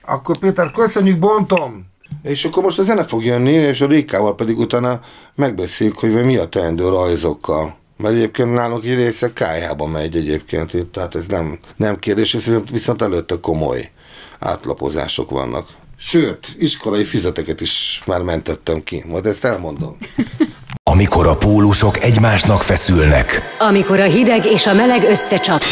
Akkor 0.07 0.37
Péter, 0.37 0.71
köszönjük, 0.71 1.19
bontom! 1.19 1.93
És 2.23 2.45
akkor 2.45 2.63
most 2.63 2.79
a 2.79 2.83
zene 2.83 3.05
fog 3.05 3.25
jönni, 3.25 3.53
és 3.53 3.81
a 3.81 3.87
Rékával 3.87 4.35
pedig 4.35 4.59
utána 4.59 5.01
megbeszéljük, 5.35 5.99
hogy 5.99 6.25
mi 6.25 6.37
a 6.37 6.49
teendő 6.49 6.89
rajzokkal. 6.89 7.83
Mert 7.97 8.15
egyébként 8.15 8.55
nálunk 8.55 8.85
egy 8.85 8.95
része 8.95 9.33
kájhába 9.33 9.87
megy 9.87 10.17
egyébként, 10.17 10.87
tehát 10.93 11.15
ez 11.15 11.27
nem, 11.27 11.59
nem 11.77 11.99
kérdés, 11.99 12.33
viszont, 12.33 12.71
viszont 12.71 13.03
előtte 13.03 13.35
komoly 13.41 13.91
átlapozások 14.39 15.31
vannak. 15.31 15.67
Sőt, 15.99 16.55
iskolai 16.59 17.05
fizeteket 17.05 17.61
is 17.61 18.03
már 18.07 18.21
mentettem 18.21 18.83
ki, 18.83 19.05
majd 19.07 19.27
ezt 19.27 19.45
elmondom. 19.45 19.97
Amikor 20.91 21.27
a 21.27 21.37
pólusok 21.37 22.03
egymásnak 22.03 22.61
feszülnek. 22.61 23.57
Amikor 23.59 24.01
a 24.01 24.05
hideg 24.05 24.45
és 24.47 24.67
a 24.67 24.75
meleg 24.75 25.03
összecsap. 25.03 25.63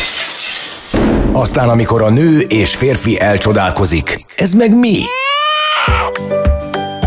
Aztán 1.32 1.68
amikor 1.68 2.02
a 2.02 2.10
nő 2.10 2.38
és 2.38 2.76
férfi 2.76 3.20
elcsodálkozik. 3.20 4.24
Ez 4.36 4.54
meg 4.54 4.78
mi? 4.78 5.02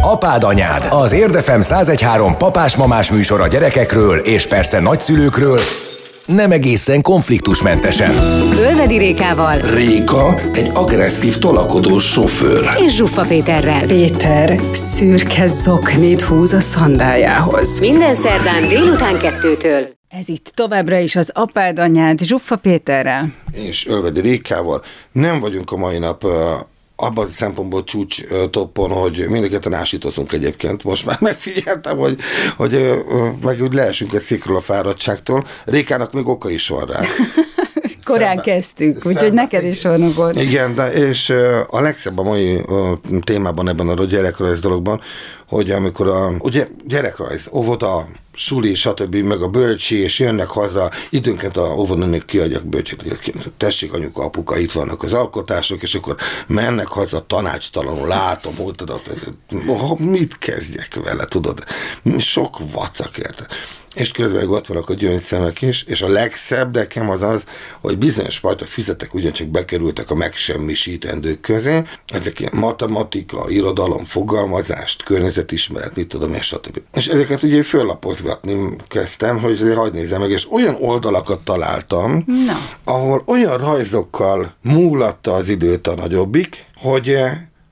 Apád 0.07 0.43
anyád, 0.43 0.87
az 0.89 1.11
Érdefem 1.11 1.59
1013 1.59 2.37
papás-mamás 2.37 3.11
műsor 3.11 3.41
a 3.41 3.47
gyerekekről 3.47 4.17
és 4.17 4.47
persze 4.47 4.79
nagyszülőkről, 4.79 5.59
nem 6.25 6.51
egészen 6.51 7.01
konfliktusmentesen. 7.01 8.11
Ölvedi 8.59 8.97
Rékával. 8.97 9.57
Réka 9.57 10.39
egy 10.53 10.71
agresszív 10.73 11.37
tolakodó 11.37 11.97
sofőr. 11.97 12.69
És 12.85 12.95
Zsuffa 12.95 13.21
Péterrel. 13.21 13.85
Péter 13.85 14.59
szürke 14.71 15.47
zoknit 15.47 16.21
húz 16.21 16.53
a 16.53 16.59
szandájához. 16.59 17.79
Minden 17.79 18.15
szerdán 18.15 18.67
délután 18.67 19.17
kettőtől. 19.19 19.87
Ez 20.09 20.29
itt 20.29 20.51
továbbra 20.53 20.97
is 20.97 21.15
az 21.15 21.31
apád 21.33 21.79
anyád 21.79 22.19
Zsuffa 22.21 22.55
Péterrel. 22.55 23.33
És 23.51 23.87
Ölvedi 23.87 24.19
Rékával. 24.19 24.81
Nem 25.11 25.39
vagyunk 25.39 25.71
a 25.71 25.77
mai 25.77 25.97
nap 25.97 26.25
abban 26.95 27.25
a 27.25 27.27
szempontból 27.27 27.83
csúcs 27.83 28.23
toppon, 28.49 28.91
hogy 28.91 29.25
mindeket 29.29 29.73
ásítozunk 29.73 30.31
egyébként. 30.31 30.83
Most 30.83 31.05
már 31.05 31.17
megfigyeltem, 31.29 31.97
hogy, 31.97 32.17
hogy 32.57 33.03
meg 33.41 33.61
úgy 33.61 33.73
leesünk 33.73 34.13
egy 34.13 34.21
székről 34.21 34.55
a 34.55 34.61
fáradtságtól. 34.61 35.45
Rékának 35.65 36.13
még 36.13 36.27
oka 36.27 36.49
is 36.49 36.67
van 36.67 36.85
rá. 36.85 37.01
Korán 38.03 38.27
szembe, 38.27 38.41
kezdtük, 38.41 39.05
úgyhogy 39.05 39.33
neked 39.33 39.63
is 39.63 39.83
van 39.83 40.03
okod. 40.03 40.35
Igen, 40.35 40.75
de 40.75 40.91
és 40.91 41.29
a 41.67 41.81
legszebb 41.81 42.17
a 42.17 42.23
mai 42.23 42.61
témában 43.19 43.67
ebben 43.69 43.87
a 43.87 44.05
gyerekrajz 44.05 44.59
dologban, 44.59 45.01
hogy 45.47 45.71
amikor 45.71 46.07
a 46.07 46.31
ugye 46.39 46.67
gyerekrajz, 46.85 47.49
óvoda, 47.53 48.07
suli, 48.33 48.75
stb. 48.75 49.15
meg 49.15 49.41
a 49.41 49.47
bölcsi, 49.47 49.95
és 49.95 50.19
jönnek 50.19 50.47
haza, 50.47 50.91
időnként 51.09 51.57
a 51.57 51.75
óvodanék 51.77 52.25
kiadják 52.25 52.65
bölcsét, 52.65 53.19
tessék 53.57 53.93
anyuka, 53.93 54.23
apuka, 54.23 54.57
itt 54.57 54.71
vannak 54.71 55.03
az 55.03 55.13
alkotások, 55.13 55.81
és 55.81 55.95
akkor 55.95 56.15
mennek 56.47 56.87
haza 56.87 57.25
tanácstalanul, 57.27 58.07
látom, 58.07 58.55
hogy 58.55 58.75
tudod, 58.75 59.01
mit 59.97 60.37
kezdjek 60.37 60.99
vele, 61.03 61.25
tudod, 61.25 61.63
sok 62.19 62.57
vacak 62.71 63.17
érte 63.17 63.47
és 63.95 64.11
közben 64.11 64.47
ott 64.47 64.67
vannak 64.67 64.89
a 64.89 64.93
gyöngyszemek 64.93 65.61
is, 65.61 65.83
és 65.83 66.01
a 66.01 66.07
legszebb 66.07 66.75
nekem 66.75 67.09
az 67.09 67.21
az, 67.21 67.45
hogy 67.81 67.97
bizonyos 67.97 68.37
fajta 68.37 68.65
fizetek 68.65 69.13
ugyancsak 69.13 69.47
bekerültek 69.47 70.11
a 70.11 70.15
megsemmisítendők 70.15 71.39
közé, 71.39 71.81
ezek 72.07 72.39
ilyen 72.39 72.53
matematika, 72.55 73.45
irodalom, 73.49 74.03
fogalmazást, 74.03 75.03
környezetismeret, 75.35 75.95
mit 75.95 76.07
tudom, 76.07 76.33
és 76.33 76.45
stb. 76.45 76.81
És 76.93 77.07
ezeket 77.07 77.43
ugye 77.43 77.63
föllapozgatni 77.63 78.75
kezdtem, 78.87 79.39
hogy 79.39 79.51
azért 79.51 79.77
hagyd 79.77 79.93
nézzem 79.93 80.21
meg, 80.21 80.29
és 80.29 80.51
olyan 80.51 80.75
oldalakat 80.79 81.39
találtam, 81.39 82.23
no. 82.25 82.53
ahol 82.83 83.23
olyan 83.25 83.57
rajzokkal 83.57 84.53
múlatta 84.61 85.33
az 85.33 85.49
időt 85.49 85.87
a 85.87 85.95
nagyobbik, 85.95 86.65
hogy 86.75 87.17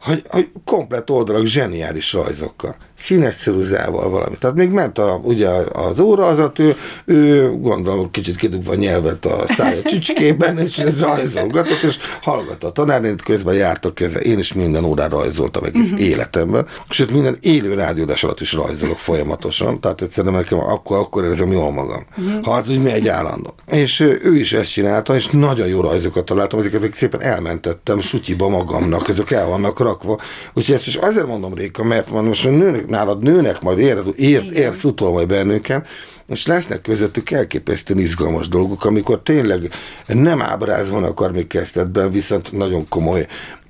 hogy, 0.03 0.23
hogy 0.27 0.49
komplet 0.65 1.09
oldalak 1.09 1.45
zseniális 1.45 2.13
rajzokkal 2.13 2.75
színes 2.95 3.35
ceruzával 3.35 4.09
valami. 4.09 4.35
Tehát 4.39 4.55
még 4.55 4.69
ment 4.69 4.97
a, 4.97 5.19
ugye 5.23 5.49
az 5.73 5.99
óra, 5.99 6.25
az 6.25 6.41
ő, 6.55 6.75
ő 7.05 7.51
gondolom 7.59 8.11
kicsit 8.11 8.35
kidugva 8.35 8.75
nyelvet 8.75 9.25
a 9.25 9.47
szája 9.47 9.81
csücskében, 9.81 10.59
és 10.59 10.81
rajzolgatott, 10.99 11.81
és 11.81 11.97
hallgatta 12.21 12.67
a 12.67 12.71
tanárnét, 12.71 13.21
közben 13.21 13.55
jártak 13.55 13.95
keze. 13.95 14.19
Én 14.19 14.39
is 14.39 14.53
minden 14.53 14.83
órán 14.83 15.09
rajzoltam 15.09 15.63
egész 15.63 15.91
uh-huh. 15.91 16.07
életemben, 16.07 16.67
sőt 16.89 17.11
minden 17.11 17.37
élő 17.41 17.73
rádiódás 17.73 18.23
alatt 18.23 18.41
is 18.41 18.53
rajzolok 18.53 18.99
folyamatosan, 18.99 19.79
tehát 19.79 20.01
egyszerűen 20.01 20.33
nekem 20.33 20.59
akkor, 20.59 20.97
akkor 20.97 21.23
érzem 21.23 21.51
jól 21.51 21.71
magam. 21.71 22.05
Uh-huh. 22.17 22.43
Ha 22.43 22.51
az 22.51 22.69
úgy 22.69 22.81
megy 22.81 23.07
állandó. 23.07 23.53
És 23.67 23.99
ő 23.99 24.35
is 24.35 24.53
ezt 24.53 24.71
csinálta, 24.71 25.15
és 25.15 25.27
nagyon 25.27 25.67
jó 25.67 25.81
rajzokat 25.81 26.25
találtam, 26.25 26.59
ezeket 26.59 26.95
szépen 26.95 27.21
elmentettem 27.21 27.99
sutyiba 27.99 28.49
magamnak, 28.49 29.09
ezek 29.09 29.31
el 29.31 29.47
vannak 29.47 29.79
rakva. 29.93 30.19
Úgyhogy 30.53 30.75
ezt 30.75 30.87
is 30.87 30.95
azért 30.95 31.27
mondom, 31.27 31.53
Réka, 31.53 31.83
mert 31.83 32.07
van 32.07 32.25
most 32.25 32.43
nőnek 32.43 32.87
nálad 32.87 33.23
nőnek, 33.23 33.61
majd 33.61 33.77
ér, 33.77 33.97
ér, 34.15 34.43
érsz 34.53 34.83
utol 34.83 35.11
majd 35.11 35.27
bennünket, 35.27 35.87
és 36.27 36.45
lesznek 36.45 36.81
közöttük 36.81 37.31
elképesztően 37.31 37.99
izgalmas 37.99 38.47
dolgok, 38.47 38.85
amikor 38.85 39.21
tényleg 39.21 39.69
nem 40.07 40.41
ábrázolnak 40.41 41.19
kezdetben, 41.47 42.11
viszont 42.11 42.51
nagyon 42.51 42.87
komoly 42.89 43.27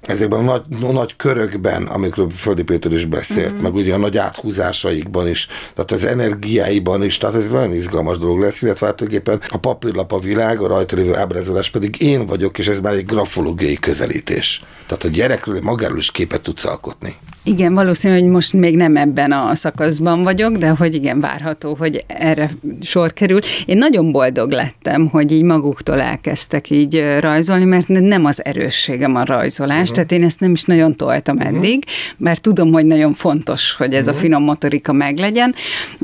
ezekben 0.07 0.39
a 0.39 0.43
nagy, 0.43 0.91
nagy 0.93 1.15
körökben, 1.15 1.83
amikről 1.83 2.29
Földi 2.29 2.63
Péter 2.63 2.91
is 2.91 3.05
beszélt, 3.05 3.47
uh-huh. 3.47 3.61
meg 3.61 3.73
ugye 3.73 3.93
a 3.93 3.97
nagy 3.97 4.17
áthúzásaikban 4.17 5.27
is, 5.27 5.47
tehát 5.73 5.91
az 5.91 6.05
energiáiban 6.05 7.03
is, 7.03 7.17
tehát 7.17 7.35
ez 7.35 7.47
nagyon 7.47 7.73
izgalmas 7.73 8.17
dolog 8.17 8.39
lesz, 8.39 8.61
illetve 8.61 8.85
hát 8.85 9.01
a 9.49 9.57
papírlap 9.57 10.11
a 10.11 10.19
világ, 10.19 10.61
a 10.61 10.67
rajta 10.67 10.95
lévő 10.95 11.15
ábrázolás 11.15 11.69
pedig 11.69 12.01
én 12.01 12.25
vagyok, 12.25 12.57
és 12.57 12.67
ez 12.67 12.79
már 12.79 12.93
egy 12.93 13.05
grafológiai 13.05 13.75
közelítés. 13.75 14.63
Tehát 14.87 15.03
a 15.03 15.07
gyerekről 15.07 15.59
magáról 15.61 15.97
is 15.97 16.11
képet 16.11 16.41
tudsz 16.41 16.65
alkotni. 16.65 17.15
Igen, 17.45 17.73
valószínű, 17.73 18.13
hogy 18.13 18.29
most 18.29 18.53
még 18.53 18.75
nem 18.75 18.95
ebben 18.95 19.31
a 19.31 19.55
szakaszban 19.55 20.23
vagyok, 20.23 20.55
de 20.55 20.69
hogy 20.69 20.93
igen, 20.93 21.19
várható, 21.19 21.75
hogy 21.75 22.05
erre 22.07 22.49
sor 22.81 23.13
kerül. 23.13 23.39
Én 23.65 23.77
nagyon 23.77 24.11
boldog 24.11 24.51
lettem, 24.51 25.07
hogy 25.07 25.31
így 25.31 25.43
maguktól 25.43 26.01
elkezdtek 26.01 26.69
így 26.69 27.03
rajzolni, 27.19 27.65
mert 27.65 27.87
nem 27.87 28.25
az 28.25 28.45
erősségem 28.45 29.15
a 29.15 29.25
rajzolás. 29.25 29.91
Tehát 29.93 30.11
én 30.11 30.23
ezt 30.23 30.39
nem 30.39 30.51
is 30.51 30.63
nagyon 30.63 30.95
toltam 30.95 31.39
eddig, 31.39 31.83
mert 32.17 32.41
tudom, 32.41 32.71
hogy 32.71 32.85
nagyon 32.85 33.13
fontos, 33.13 33.73
hogy 33.73 33.93
ez 33.93 34.07
a 34.07 34.13
finom 34.13 34.43
motorika 34.43 34.93
meglegyen, 34.93 35.55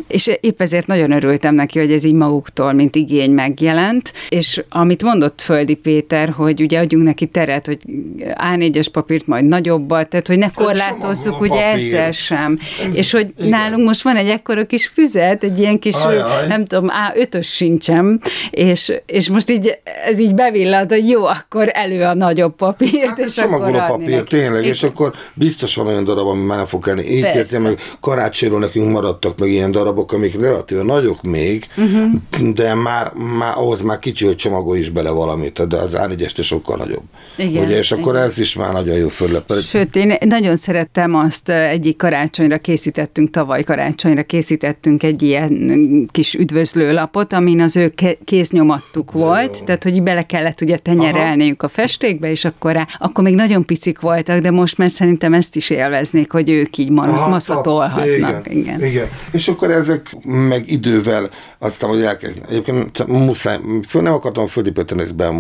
és 0.07 0.31
épp 0.41 0.61
ezért 0.61 0.87
nagyon 0.87 1.11
örültem 1.11 1.55
neki, 1.55 1.79
hogy 1.79 1.91
ez 1.91 2.03
így 2.03 2.13
maguktól, 2.13 2.73
mint 2.73 2.95
igény 2.95 3.31
megjelent, 3.31 4.13
és 4.29 4.63
amit 4.69 5.03
mondott 5.03 5.41
Földi 5.41 5.75
Péter, 5.75 6.29
hogy 6.29 6.61
ugye 6.61 6.79
adjunk 6.79 7.03
neki 7.05 7.25
teret, 7.25 7.65
hogy 7.65 7.79
A4-es 8.19 8.87
papírt 8.91 9.27
majd 9.27 9.45
nagyobbat, 9.45 10.09
tehát 10.09 10.27
hogy 10.27 10.37
ne 10.37 10.45
hát 10.45 10.53
korlátozzuk 10.53 11.41
ugye 11.41 11.69
papír. 11.71 11.85
ezzel 11.85 12.11
sem. 12.11 12.57
Ez, 12.87 12.95
és 12.95 13.11
hogy 13.11 13.33
igen. 13.37 13.49
nálunk 13.49 13.85
most 13.85 14.01
van 14.01 14.15
egy 14.15 14.27
ekkora 14.29 14.65
kis 14.65 14.87
füzet, 14.87 15.43
egy 15.43 15.59
ilyen 15.59 15.79
kis, 15.79 15.95
Ajaj. 15.95 16.47
nem 16.47 16.65
tudom, 16.65 16.89
A5-ös 17.13 17.47
sincsem, 17.47 18.19
és, 18.49 18.93
és 19.05 19.29
most 19.29 19.51
így 19.51 19.79
ez 20.05 20.19
így 20.19 20.33
bevillant, 20.33 20.91
hogy 20.91 21.09
jó, 21.09 21.25
akkor 21.25 21.69
elő 21.73 22.03
a 22.03 22.13
nagyobb 22.13 22.55
papírt, 22.55 23.07
hát, 23.07 23.19
és 23.19 23.37
akkor 23.37 23.75
a 23.79 23.85
papír, 23.85 24.15
neki. 24.15 24.35
tényleg, 24.35 24.65
és 24.65 24.83
akkor 24.83 25.13
biztos 25.33 25.75
van 25.75 25.87
olyan 25.87 26.03
darab, 26.03 26.27
ami 26.27 26.43
már 26.43 26.67
fog 26.67 26.83
kelni. 26.83 27.03
Így 27.03 27.23
értem, 27.23 27.61
meg 27.61 27.79
karácsonyról 27.99 28.59
nekünk 28.59 28.91
maradtak 28.91 29.39
meg 29.39 29.49
ilyen 29.49 29.71
darabok, 29.71 30.13
amik 30.13 30.39
relatíve 30.39 30.83
nagyok 30.83 31.21
még, 31.21 31.67
uh-huh. 31.77 32.53
de 32.53 32.73
már, 32.73 33.11
már 33.13 33.53
ahhoz 33.55 33.81
már 33.81 33.99
kicsi, 33.99 34.25
hogy 34.25 34.35
csomagolj 34.35 34.79
is 34.79 34.89
bele 34.89 35.09
valamit, 35.09 35.67
de 35.67 35.77
az 35.77 35.97
A4-est 35.97 36.43
sokkal 36.43 36.77
nagyobb. 36.77 37.03
Igen, 37.37 37.65
ugye, 37.65 37.77
és 37.77 37.91
akkor 37.91 38.13
igen. 38.13 38.25
ez 38.25 38.39
is 38.39 38.55
már 38.55 38.73
nagyon 38.73 38.97
jó 38.97 39.07
föllepel. 39.07 39.61
Sőt, 39.61 39.95
én 39.95 40.17
nagyon 40.19 40.55
szerettem 40.55 41.15
azt 41.15 41.49
egyik 41.49 41.97
karácsonyra 41.97 42.57
készítettünk, 42.57 43.29
tavaly 43.29 43.63
karácsonyra 43.63 44.23
készítettünk 44.23 45.03
egy 45.03 45.21
ilyen 45.21 46.07
kis 46.11 46.33
üdvözlőlapot, 46.33 47.33
amin 47.33 47.61
az 47.61 47.77
ő 47.77 47.93
kéznyomattuk 48.23 49.11
volt, 49.11 49.57
Jó. 49.59 49.65
tehát 49.65 49.83
hogy 49.83 50.03
bele 50.03 50.23
kellett 50.23 50.61
ugye 50.61 50.77
tenyerelniük 50.77 51.63
a 51.63 51.67
festékbe, 51.67 52.31
és 52.31 52.45
akkor, 52.45 52.71
rá, 52.71 52.87
akkor 52.99 53.23
még 53.23 53.35
nagyon 53.35 53.63
picik 53.69 53.99
voltak, 53.99 54.39
de 54.39 54.51
most 54.51 54.77
már 54.77 54.89
szerintem 54.89 55.33
ezt 55.33 55.55
is 55.55 55.69
élveznék, 55.69 56.31
hogy 56.31 56.49
ők 56.49 56.77
így 56.77 56.89
maszatolhatnak. 56.89 58.05
Igen, 58.05 58.41
igen. 58.45 58.83
igen. 58.85 59.07
És 59.31 59.47
akkor 59.47 59.71
ezek 59.71 60.15
meg 60.23 60.71
idővel 60.71 61.29
aztán, 61.59 61.89
hogy 61.89 62.01
elkezdni. 62.01 62.41
Egyébként 62.49 63.07
muszáj, 63.07 63.57
föl 63.87 64.01
nem 64.01 64.13
akartam 64.13 64.47
Földi 64.47 64.71
Péter 64.71 64.97
ezt 64.97 65.15
be, 65.15 65.31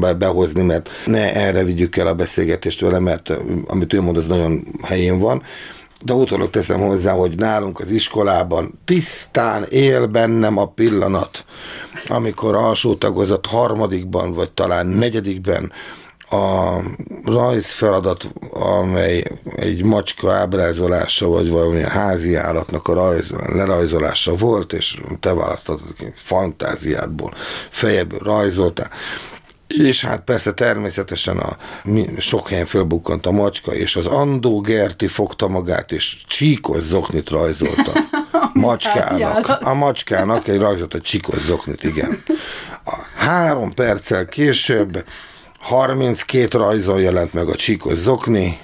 be, 0.00 0.14
behozni, 0.14 0.62
mert 0.62 0.88
ne 1.06 1.34
erre 1.34 1.64
vigyük 1.64 1.96
el 1.96 2.06
a 2.06 2.14
beszélgetést 2.14 2.80
vele, 2.80 2.98
mert 2.98 3.32
amit 3.66 3.92
ő 3.92 4.00
mond, 4.00 4.16
az 4.16 4.26
nagyon 4.26 4.64
helyén 4.82 5.04
helyén 5.04 5.18
van, 5.18 5.42
de 6.04 6.12
utólag 6.12 6.50
teszem 6.50 6.80
hozzá, 6.80 7.12
hogy 7.12 7.36
nálunk 7.36 7.80
az 7.80 7.90
iskolában 7.90 8.78
tisztán 8.84 9.64
él 9.70 10.06
bennem 10.06 10.58
a 10.58 10.66
pillanat, 10.66 11.44
amikor 12.08 12.54
alsó 12.54 12.94
tagozat 12.94 13.46
harmadikban, 13.46 14.32
vagy 14.32 14.50
talán 14.50 14.86
negyedikben 14.86 15.72
a 16.30 16.76
rajzfeladat, 17.24 18.28
amely 18.50 19.22
egy 19.56 19.84
macska 19.84 20.32
ábrázolása, 20.32 21.28
vagy 21.28 21.50
valamilyen 21.50 21.90
házi 21.90 22.34
állatnak 22.34 22.88
a 22.88 22.94
rajz, 22.94 23.30
lerajzolása 23.52 24.36
volt, 24.36 24.72
és 24.72 25.00
te 25.20 25.34
választottad 25.34 26.12
fantáziádból, 26.14 27.34
fejeből 27.70 28.18
rajzoltál, 28.18 28.90
és 29.66 30.04
hát 30.04 30.20
persze 30.20 30.52
természetesen 30.52 31.38
a, 31.38 31.56
sok 32.18 32.48
helyen 32.48 32.66
fölbukkant 32.66 33.26
a 33.26 33.30
macska, 33.30 33.74
és 33.74 33.96
az 33.96 34.06
Andó 34.06 34.60
Gerti 34.60 35.06
fogta 35.06 35.48
magát, 35.48 35.92
és 35.92 36.16
csíkos 36.26 36.82
zoknit 36.82 37.30
rajzolta. 37.30 37.92
Macskának. 38.52 39.58
A 39.60 39.74
macskának 39.74 40.48
egy 40.48 40.58
rajzolt 40.58 40.94
egy 40.94 41.02
csíkos 41.02 41.38
zoknit, 41.38 41.84
igen. 41.84 42.22
A 42.84 42.96
három 43.14 43.74
perccel 43.74 44.26
később 44.26 45.04
32 45.64 46.58
rajzol 46.58 47.00
jelent 47.00 47.32
meg 47.32 47.48
a 47.48 47.54
csíkos 47.54 47.94
zokni, 47.94 48.58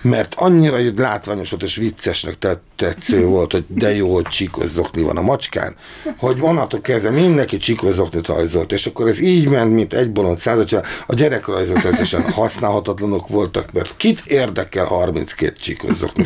mert 0.00 0.34
annyira 0.34 0.76
látványos 0.96 1.50
volt 1.50 1.62
és 1.62 1.76
viccesnek 1.76 2.34
tetsző 2.76 3.24
volt, 3.24 3.52
hogy 3.52 3.64
de 3.68 3.94
jó, 3.94 4.14
hogy 4.14 4.26
csikozzokni 4.26 5.02
van 5.02 5.16
a 5.16 5.20
macskán, 5.20 5.74
hogy 6.16 6.36
onnantól 6.40 6.80
kezdve 6.80 7.10
mindenki 7.10 7.56
csikozzokni 7.56 8.20
rajzolt, 8.24 8.72
és 8.72 8.86
akkor 8.86 9.08
ez 9.08 9.20
így 9.20 9.48
ment, 9.48 9.72
mint 9.72 9.92
egy 9.92 10.12
bolond 10.12 10.38
század, 10.38 10.84
a 11.06 11.14
gyerekrajzok 11.14 11.80
teljesen 11.80 12.30
használhatatlanok 12.30 13.28
voltak, 13.28 13.72
mert 13.72 13.96
kit 13.96 14.22
érdekel 14.26 14.84
32 14.84 15.52
csikozzokni, 15.52 16.24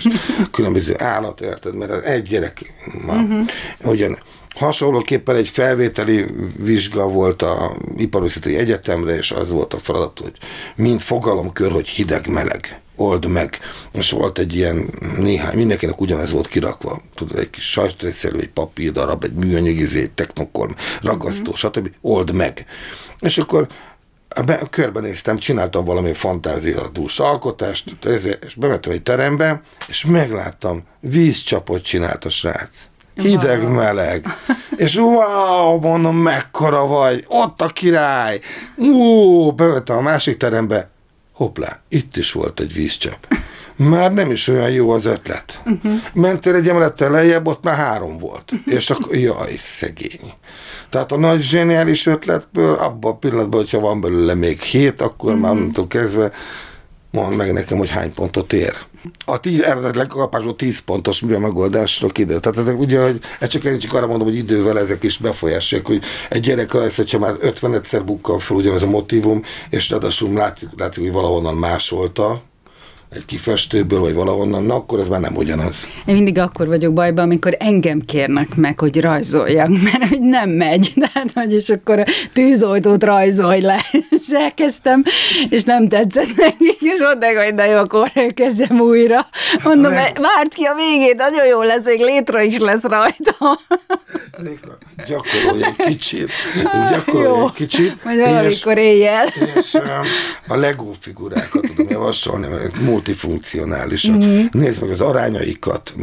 különböző 0.52 0.94
állat, 0.98 1.40
érted, 1.40 1.74
mert 1.74 2.04
egy 2.04 2.22
gyerek, 2.22 2.74
ma, 3.06 3.12
uh-huh. 3.12 3.46
ugyan, 3.84 4.18
Hasonlóképpen 4.56 5.36
egy 5.36 5.48
felvételi 5.48 6.24
vizsga 6.58 7.08
volt 7.08 7.42
a 7.42 7.76
Iparművészeti 7.96 8.56
Egyetemre, 8.56 9.16
és 9.16 9.30
az 9.30 9.50
volt 9.50 9.74
a 9.74 9.78
feladat, 9.78 10.18
hogy 10.18 10.32
mind 10.76 11.00
fogalomkör, 11.00 11.70
hogy 11.70 11.88
hideg-meleg 11.88 12.80
old 12.96 13.26
meg. 13.26 13.58
És 13.92 14.10
volt 14.10 14.38
egy 14.38 14.54
ilyen 14.54 14.90
néhány, 15.18 15.56
mindenkinek 15.56 16.00
ugyanez 16.00 16.32
volt 16.32 16.48
kirakva. 16.48 17.00
Tudod, 17.14 17.38
egy 17.38 17.50
kis 17.50 17.70
sajtrészjelő, 17.70 18.38
egy 18.38 18.48
papír 18.48 18.92
darab, 18.92 19.24
egy 19.24 19.32
műanyag 19.32 19.76
izé, 19.76 20.06
technokorm, 20.06 20.72
ragasztó, 21.02 21.42
mm-hmm. 21.42 21.54
stb. 21.54 21.90
Old 22.00 22.34
meg. 22.34 22.66
És 23.20 23.38
akkor 23.38 23.66
be, 24.44 24.60
körbenéztem, 24.70 25.38
csináltam 25.38 25.84
valami 25.84 26.12
fantáziadús 26.12 27.18
alkotást, 27.18 27.96
és 28.44 28.54
bementem 28.54 28.92
egy 28.92 29.02
terembe, 29.02 29.62
és 29.88 30.04
megláttam, 30.04 30.82
vízcsapot 31.00 31.82
csinált 31.82 32.24
a 32.24 32.30
srác. 32.30 32.88
Hideg, 33.16 33.62
wow. 33.62 33.72
meleg. 33.72 34.26
És 34.76 34.96
wow, 34.96 35.80
mondom, 35.80 36.16
mekkora 36.16 36.86
vagy, 36.86 37.24
ott 37.28 37.62
a 37.62 37.66
király. 37.66 38.40
Ú, 38.76 39.50
bementem 39.50 39.96
a 39.96 40.00
másik 40.00 40.36
terembe, 40.36 40.90
hoppá, 41.32 41.80
itt 41.88 42.16
is 42.16 42.32
volt 42.32 42.60
egy 42.60 42.72
vízcsap. 42.72 43.34
Már 43.76 44.12
nem 44.12 44.30
is 44.30 44.48
olyan 44.48 44.70
jó 44.70 44.90
az 44.90 45.04
ötlet. 45.04 45.60
Uh-huh. 45.64 45.92
Mentél 46.12 46.54
egy 46.54 46.68
emelettel 46.68 47.10
lejjebb, 47.10 47.46
ott 47.46 47.64
már 47.64 47.76
három 47.76 48.18
volt. 48.18 48.52
És 48.64 48.90
akkor, 48.90 49.16
jaj, 49.16 49.54
szegény. 49.58 50.32
Tehát 50.90 51.12
a 51.12 51.16
nagy 51.16 51.42
zseniális 51.42 52.06
ötletből, 52.06 52.74
abban 52.74 53.12
a 53.12 53.16
pillanatban, 53.16 53.60
hogyha 53.60 53.80
van 53.80 54.00
belőle 54.00 54.34
még 54.34 54.60
hét, 54.60 55.00
akkor 55.00 55.30
uh-huh. 55.30 55.44
már 55.44 55.52
onnantól 55.52 55.86
kezdve 55.86 56.32
mondd 57.10 57.34
meg 57.34 57.52
nekem, 57.52 57.78
hogy 57.78 57.90
hány 57.90 58.14
pontot 58.14 58.52
ér. 58.52 58.74
A 59.24 59.40
tíz, 59.40 59.60
eredetileg 59.60 60.06
kapásból 60.06 60.56
10 60.56 60.78
pontos 60.78 61.20
mi 61.20 61.32
a 61.32 61.38
megoldásra 61.38 62.08
kiderül. 62.08 62.40
Tehát 62.40 62.58
ezek 62.58 62.78
ugye, 62.78 63.02
hogy 63.02 63.20
ez 63.40 63.48
csak, 63.48 63.64
én 63.64 63.78
csak 63.78 63.92
arra 63.92 64.06
mondom, 64.06 64.26
hogy 64.26 64.36
idővel 64.36 64.78
ezek 64.78 65.02
is 65.02 65.18
befolyásolják, 65.18 65.86
hogy 65.86 66.02
egy 66.30 66.40
gyerek 66.40 66.72
lesz, 66.72 66.96
hogyha 66.96 67.18
már 67.18 67.34
50-szer 67.40 68.02
bukkal 68.04 68.38
fel 68.38 68.56
ugyanaz 68.56 68.82
a 68.82 68.86
motivum, 68.86 69.42
és 69.70 69.90
ráadásul 69.90 70.32
látszik, 70.32 70.68
látszik, 70.76 71.02
hogy 71.02 71.12
valahonnan 71.12 71.56
másolta, 71.56 72.42
egy 73.10 73.24
kifestőből, 73.24 74.00
vagy 74.00 74.14
valahonnan, 74.14 74.64
na 74.64 74.74
akkor 74.74 74.98
ez 75.00 75.08
már 75.08 75.20
nem 75.20 75.36
ugyanaz. 75.36 75.86
Én 76.04 76.14
mindig 76.14 76.38
akkor 76.38 76.66
vagyok 76.66 76.92
bajban, 76.92 77.24
amikor 77.24 77.56
engem 77.58 78.00
kérnek 78.00 78.54
meg, 78.54 78.80
hogy 78.80 79.00
rajzoljak, 79.00 79.68
mert 79.92 80.08
hogy 80.08 80.20
nem 80.20 80.50
megy. 80.50 80.92
Tehát, 81.12 81.30
hogy 81.34 81.52
és 81.52 81.68
akkor 81.68 81.98
a 81.98 82.04
tűzoltót 82.32 83.04
rajzolj 83.04 83.60
le. 83.60 83.84
És 84.26 84.32
elkezdtem, 84.32 85.02
és 85.48 85.62
nem 85.62 85.88
tetszett 85.88 86.36
nekik, 86.36 86.80
és 86.80 87.00
mondták, 87.00 87.44
hogy 87.44 87.54
na 87.54 87.64
jó, 87.64 87.76
akkor 87.76 88.12
kezdjem 88.34 88.80
újra. 88.80 89.26
Mondom, 89.62 89.92
hát, 89.92 90.18
várt 90.18 90.54
ki 90.54 90.64
a 90.64 90.74
végét, 90.74 91.16
nagyon 91.16 91.46
jó 91.46 91.62
lesz, 91.62 91.86
még 91.86 92.00
létre 92.00 92.44
is 92.44 92.58
lesz 92.58 92.84
rajta. 92.84 93.60
Gyakorolj 95.06 95.62
egy 95.64 95.86
kicsit. 95.86 96.30
Gyakorolj 96.90 97.44
egy 97.44 97.52
kicsit. 97.52 98.04
Majd 98.04 98.20
valamikor 98.20 98.78
éjjel. 98.78 99.26
És 99.56 99.74
a 100.48 100.56
Lego 100.56 100.92
figurákat 101.00 101.60
tudom 101.60 101.86
javasolni, 101.88 102.46
mert 102.46 102.80
multifunkcionálisak. 102.96 104.16
Mm-hmm. 104.16 104.44
Nézd 104.50 104.80
meg 104.80 104.90
az 104.90 105.00
arányaikat, 105.00 105.94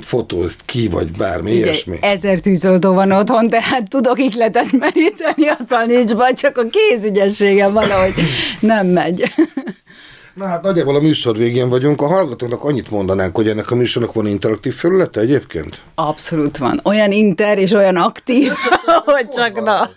fotózd 0.00 0.60
ki, 0.64 0.88
vagy 0.88 1.10
bármi 1.10 1.50
Ugye, 1.50 1.60
ilyesmi. 1.60 1.98
Ezer 2.00 2.38
tűzoltó 2.38 2.92
van 2.92 3.12
otthon, 3.12 3.48
tehát 3.48 3.88
tudok 3.88 4.18
ihletet 4.18 4.72
meríteni, 4.72 5.48
azzal 5.58 5.84
nincs 5.84 6.14
baj, 6.14 6.32
csak 6.32 6.58
a 6.58 6.64
kézügyességem 6.70 7.72
valahogy 7.72 8.14
nem 8.60 8.86
megy. 8.86 9.32
Na 10.34 10.46
hát 10.46 10.62
nagyjából 10.62 10.96
a 10.96 11.00
műsor 11.00 11.36
végén 11.36 11.68
vagyunk. 11.68 12.00
A 12.02 12.06
hallgatónak 12.06 12.64
annyit 12.64 12.90
mondanánk, 12.90 13.36
hogy 13.36 13.48
ennek 13.48 13.70
a 13.70 13.74
műsornak 13.74 14.12
van 14.12 14.26
interaktív 14.26 14.74
felülete 14.74 15.20
egyébként? 15.20 15.82
Abszolút 15.94 16.58
van. 16.58 16.80
Olyan 16.84 17.10
inter 17.10 17.58
és 17.58 17.72
olyan 17.72 17.96
aktív, 17.96 18.52
hogy 19.04 19.28
csak 19.28 19.64
na. 19.64 19.90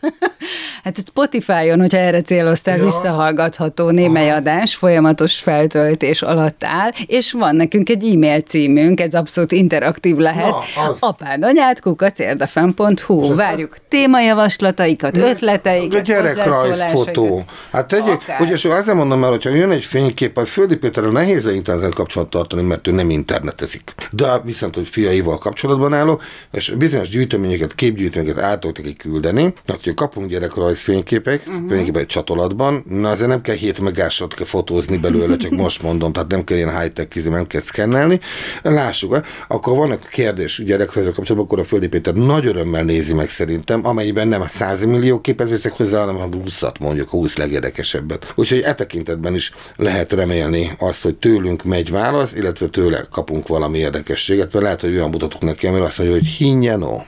Hát 0.85 0.97
Spotify-on, 1.07 1.79
hogyha 1.79 1.97
erre 1.97 2.21
céloztál, 2.21 2.77
ja. 2.77 2.83
visszahallgatható 2.83 3.89
némely 3.89 4.29
adás, 4.29 4.75
folyamatos 4.75 5.35
feltöltés 5.35 6.21
alatt 6.21 6.63
áll, 6.63 6.89
és 7.05 7.31
van 7.31 7.55
nekünk 7.55 7.89
egy 7.89 8.03
e-mail 8.13 8.39
címünk, 8.39 8.99
ez 8.99 9.13
abszolút 9.13 9.51
interaktív 9.51 10.15
lehet. 10.15 10.53
Na, 10.75 10.95
Apád 10.99 11.43
anyád, 11.43 11.79
kukacérdefem.hu. 11.79 13.35
Várjuk 13.35 13.75
témajavaslataikat, 13.87 15.17
ötleteiket, 15.17 16.03
Gyerekrajzfotó. 16.03 17.43
Hát 17.71 17.87
tegyék, 17.87 18.21
ugye 18.39 18.53
azért 18.53 18.97
mondom 18.97 19.23
el, 19.23 19.29
hogyha 19.29 19.49
jön 19.49 19.71
egy 19.71 19.83
fénykép, 19.83 20.37
a 20.37 20.45
Földi 20.45 20.75
Péterrel 20.75 21.11
nehéz 21.11 21.45
internet 21.45 21.93
kapcsolatot 21.93 22.33
tartani, 22.33 22.61
mert 22.61 22.87
ő 22.87 22.91
nem 22.91 23.09
internetezik. 23.09 23.93
De 24.11 24.39
viszont, 24.43 24.75
hogy 24.75 24.87
fiaival 24.87 25.37
kapcsolatban 25.37 25.93
álló, 25.93 26.21
és 26.51 26.69
bizonyos 26.69 27.09
gyűjteményeket, 27.09 27.75
képgyűjteményeket 27.75 28.43
át 28.43 28.59
tudok 28.59 28.77
neki 28.77 28.95
küldeni, 28.95 29.53
hát, 29.67 29.83
hogy 29.83 29.93
kapunk 29.93 30.29
gyerekrajz 30.29 30.73
fényképek, 30.83 31.43
uh-huh. 31.47 31.69
fényképek 31.69 32.01
egy 32.01 32.07
csatolatban, 32.07 32.83
na 32.89 33.09
azért 33.09 33.29
nem 33.29 33.41
kell 33.41 33.55
7 33.55 33.79
megásot 33.79 34.33
kell 34.33 34.45
fotózni 34.45 34.97
belőle, 34.97 35.37
csak 35.37 35.51
most 35.51 35.81
mondom, 35.81 36.11
tehát 36.13 36.29
nem 36.29 36.43
kell 36.43 36.57
ilyen 36.57 36.79
high-tech 36.79 37.07
kizim, 37.07 37.31
nem 37.31 37.47
kell 37.47 37.61
szkennelni. 37.61 38.19
Lássuk, 38.61 39.19
akkor 39.47 39.77
van 39.77 39.91
egy 39.91 40.07
kérdés 40.11 40.63
gyerekrajzok 40.65 41.13
kapcsolatban, 41.13 41.45
akkor 41.45 41.59
a 41.59 41.67
Földi 41.67 41.87
Péter 41.87 42.13
nagy 42.13 42.45
örömmel 42.45 42.83
nézi 42.83 43.13
meg 43.13 43.29
szerintem, 43.29 43.85
amelyben 43.85 44.27
nem 44.27 44.41
a 44.41 44.47
100 44.47 44.85
millió 44.85 45.21
képet 45.21 45.49
veszek 45.49 45.71
hozzá, 45.71 45.99
hanem 45.99 46.15
a 46.15 46.37
20 46.41 46.61
mondjuk, 46.79 47.07
a 47.07 47.11
20 47.11 47.37
legérdekesebbet. 47.37 48.33
Úgyhogy 48.35 48.59
e 48.59 48.73
tekintetben 48.73 49.33
is 49.33 49.51
lehet 49.75 50.13
remélni 50.13 50.71
azt, 50.79 51.03
hogy 51.03 51.15
tőlünk 51.15 51.63
megy 51.63 51.91
válasz, 51.91 52.33
illetve 52.33 52.67
tőle 52.67 53.05
kapunk 53.11 53.47
valami 53.47 53.77
érdekességet, 53.77 54.53
mert 54.53 54.65
lehet, 54.65 54.81
hogy 54.81 54.95
olyan 54.95 55.09
mutatunk 55.09 55.43
neki, 55.43 55.67
amire 55.67 55.83
azt 55.83 55.97
mondja, 55.97 56.17
hogy 56.17 56.27
hinjenó 56.27 57.05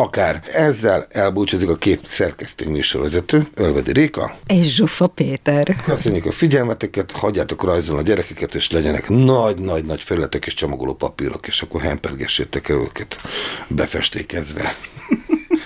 akár. 0.00 0.42
Ezzel 0.52 1.06
elbúcsúzik 1.08 1.68
a 1.68 1.76
két 1.76 2.00
szerkesztő 2.06 2.68
műsorvezető, 2.68 3.46
Ölvedi 3.54 3.92
Réka. 3.92 4.36
És 4.46 4.74
Zsufa 4.74 5.06
Péter. 5.06 5.76
Köszönjük 5.84 6.24
a 6.24 6.32
figyelmeteket, 6.32 7.12
hagyjátok 7.12 7.64
rajzolni 7.64 8.02
a 8.02 8.04
gyerekeket, 8.04 8.54
és 8.54 8.70
legyenek 8.70 9.08
nagy-nagy-nagy 9.08 10.02
felületek 10.02 10.46
és 10.46 10.54
csomagoló 10.54 10.94
papírok, 10.94 11.46
és 11.46 11.62
akkor 11.62 11.80
hempergessétek 11.80 12.68
el 12.68 12.76
őket 12.76 13.20
befestékezve. 13.68 14.72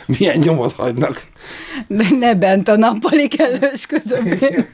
Milyen 0.18 0.38
nyomot 0.38 0.72
hagynak? 0.72 1.22
De 1.86 2.06
ne 2.18 2.34
bent 2.34 2.68
a 2.68 2.76
nappali 2.76 3.28
kellős 3.28 3.86
közöbbé. 3.86 4.64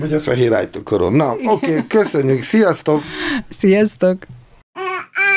Vagy 0.00 0.12
a 0.12 0.20
fehér 0.20 0.52
ájtokoron. 0.52 1.12
Na, 1.12 1.32
oké, 1.32 1.46
okay, 1.46 1.86
köszönjük, 1.86 2.42
sziasztok! 2.42 3.02
Sziasztok! 3.48 4.26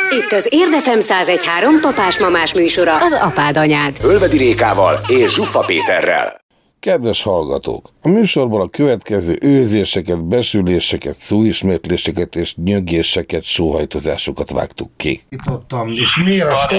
Itt 0.09 0.31
az 0.31 0.47
Érdefem 0.49 0.99
1013 0.99 1.79
papás-mamás 1.81 2.53
műsora, 2.53 2.97
az 2.97 3.13
apád 3.13 3.57
anyád. 3.57 3.97
Ölvedi 4.03 4.37
Rékával 4.37 4.99
és 5.07 5.33
Zsuffa 5.33 5.59
Péterrel. 5.59 6.41
Kedves 6.79 7.23
hallgatók! 7.23 7.89
A 8.01 8.07
műsorban 8.07 8.61
a 8.61 8.69
következő 8.69 9.37
őzéseket, 9.41 10.23
besüléseket, 10.23 11.17
szóismétléseket 11.19 12.35
és 12.35 12.55
nyögéseket, 12.55 13.43
sóhajtozásokat 13.43 14.51
vágtuk 14.51 14.89
ki. 14.97 15.21
Itt 15.29 15.49
ottam, 15.51 15.91
és 15.91 16.17
miért 16.23 16.51
azt 16.51 16.75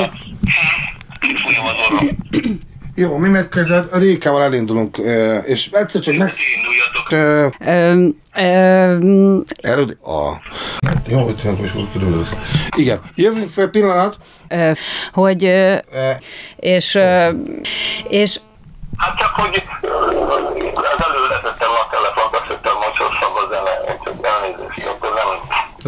Jó, 2.98 3.16
mi 3.16 3.28
megkezded, 3.28 3.88
a 3.92 3.98
Rékával 3.98 4.42
elindulunk, 4.42 4.96
és 5.46 5.70
egyszer 5.70 6.00
csak 6.00 6.16
meg... 6.16 6.32
Előd... 9.62 9.96
A... 10.02 10.32
Jó, 11.06 11.18
hogy 11.18 11.36
tudom, 11.36 11.56
hogy 11.56 11.70
hol 11.70 12.26
Igen, 12.76 13.00
jövünk 13.14 13.48
fel 13.48 13.68
pillanat. 13.68 14.18
Hogy... 15.12 15.42
És... 16.56 16.98
És... 18.08 18.40
Hát 18.96 19.18
csak, 19.18 19.30
hogy 19.34 19.62
az 20.74 21.04
előletettem 21.08 21.70
a 21.70 21.88
telefont, 21.90 22.17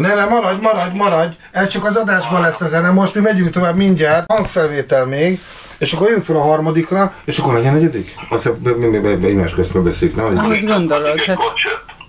Ne, 0.01 0.13
ne, 0.13 0.25
maradj, 0.25 0.61
maradj, 0.61 0.97
maradj! 0.97 1.35
Ez 1.51 1.67
csak 1.67 1.85
az 1.85 1.95
adásban 1.95 2.41
lesz 2.41 2.61
a 2.61 2.67
zene, 2.67 2.89
most 2.89 3.15
mi 3.15 3.21
megyünk 3.21 3.49
tovább 3.49 3.75
mindjárt. 3.75 4.31
Hangfelvétel 4.31 5.05
még. 5.05 5.39
És 5.77 5.93
akkor 5.93 6.09
jön 6.09 6.21
fel 6.21 6.35
a 6.35 6.41
harmadikra, 6.41 7.13
és 7.25 7.37
akkor 7.37 7.53
megy 7.53 7.65
a 7.65 7.71
negyedik? 7.71 8.15
Azt 8.29 8.51
mi, 8.63 8.71
mi, 8.71 8.97
mi, 8.97 9.15
mi 9.15 9.27
egymás 9.27 9.53
közben 9.53 9.83
beszéljük, 9.83 10.17
nem? 10.17 10.37
Ahogy 10.37 10.65
gondolod. 10.65 11.19
Hát... 11.19 11.37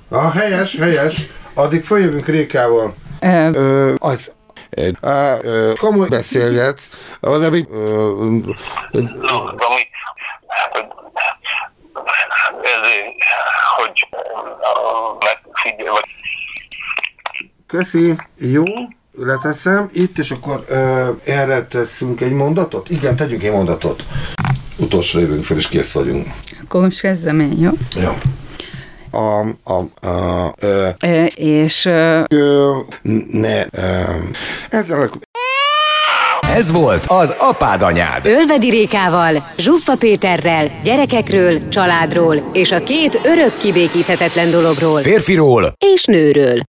Ah, 0.09 0.35
helyes, 0.35 0.79
helyes. 0.79 1.21
Addig 1.55 1.85
följövünk 1.85 2.27
Rékával. 2.27 2.95
Ö... 3.21 3.95
Az, 3.99 4.33
Á, 5.01 5.37
ö, 5.43 5.73
komoly 5.81 6.09
beszélgetsz, 6.09 6.91
valami... 7.21 7.65
Valami... 8.91 9.89
Ezért, 12.63 13.15
hogy 13.77 14.09
megfigyel, 15.25 15.93
vagy... 15.93 16.05
Köszi, 17.73 18.15
jó? 18.39 18.63
leteszem 19.19 19.89
itt, 19.93 20.19
és 20.19 20.31
akkor 20.31 20.65
ö, 20.69 21.09
erre 21.25 21.67
teszünk 21.67 22.21
egy 22.21 22.33
mondatot? 22.33 22.91
Igen, 22.91 23.17
tegyünk 23.17 23.43
egy 23.43 23.53
mondatot. 23.53 24.05
Utolsó 24.77 25.19
jövünk 25.19 25.45
fel, 25.45 25.57
és 25.57 25.69
kész 25.69 25.93
vagyunk. 25.93 26.27
Akkor 26.65 26.83
most 26.83 27.01
kezdem 27.01 27.41
én, 27.41 27.59
jó? 27.59 27.71
Jó. 28.01 28.11
A, 29.21 29.47
a, 29.63 30.07
a, 30.09 30.55
ö, 30.61 30.89
ö, 31.01 31.25
és 31.25 31.85
ö, 31.85 32.23
ö, 32.29 32.71
ne, 33.31 33.61
ö, 33.71 34.03
ezzel 34.71 35.11
ez 36.57 36.71
volt 36.71 37.05
az 37.07 37.35
Apád 37.39 37.83
Anyád. 37.83 38.27
Ölvedi 38.27 38.71
Rékával, 38.71 39.35
Zsuffa 39.59 39.97
Péterrel, 39.97 40.71
gyerekekről, 40.85 41.69
családról 41.69 42.51
és 42.53 42.73
a 42.73 42.83
két 42.83 43.21
örök 43.25 43.57
kibékíthetetlen 43.59 44.51
dologról. 44.51 45.01
Férfiról 45.01 45.73
és 45.95 46.05
nőről. 46.05 46.61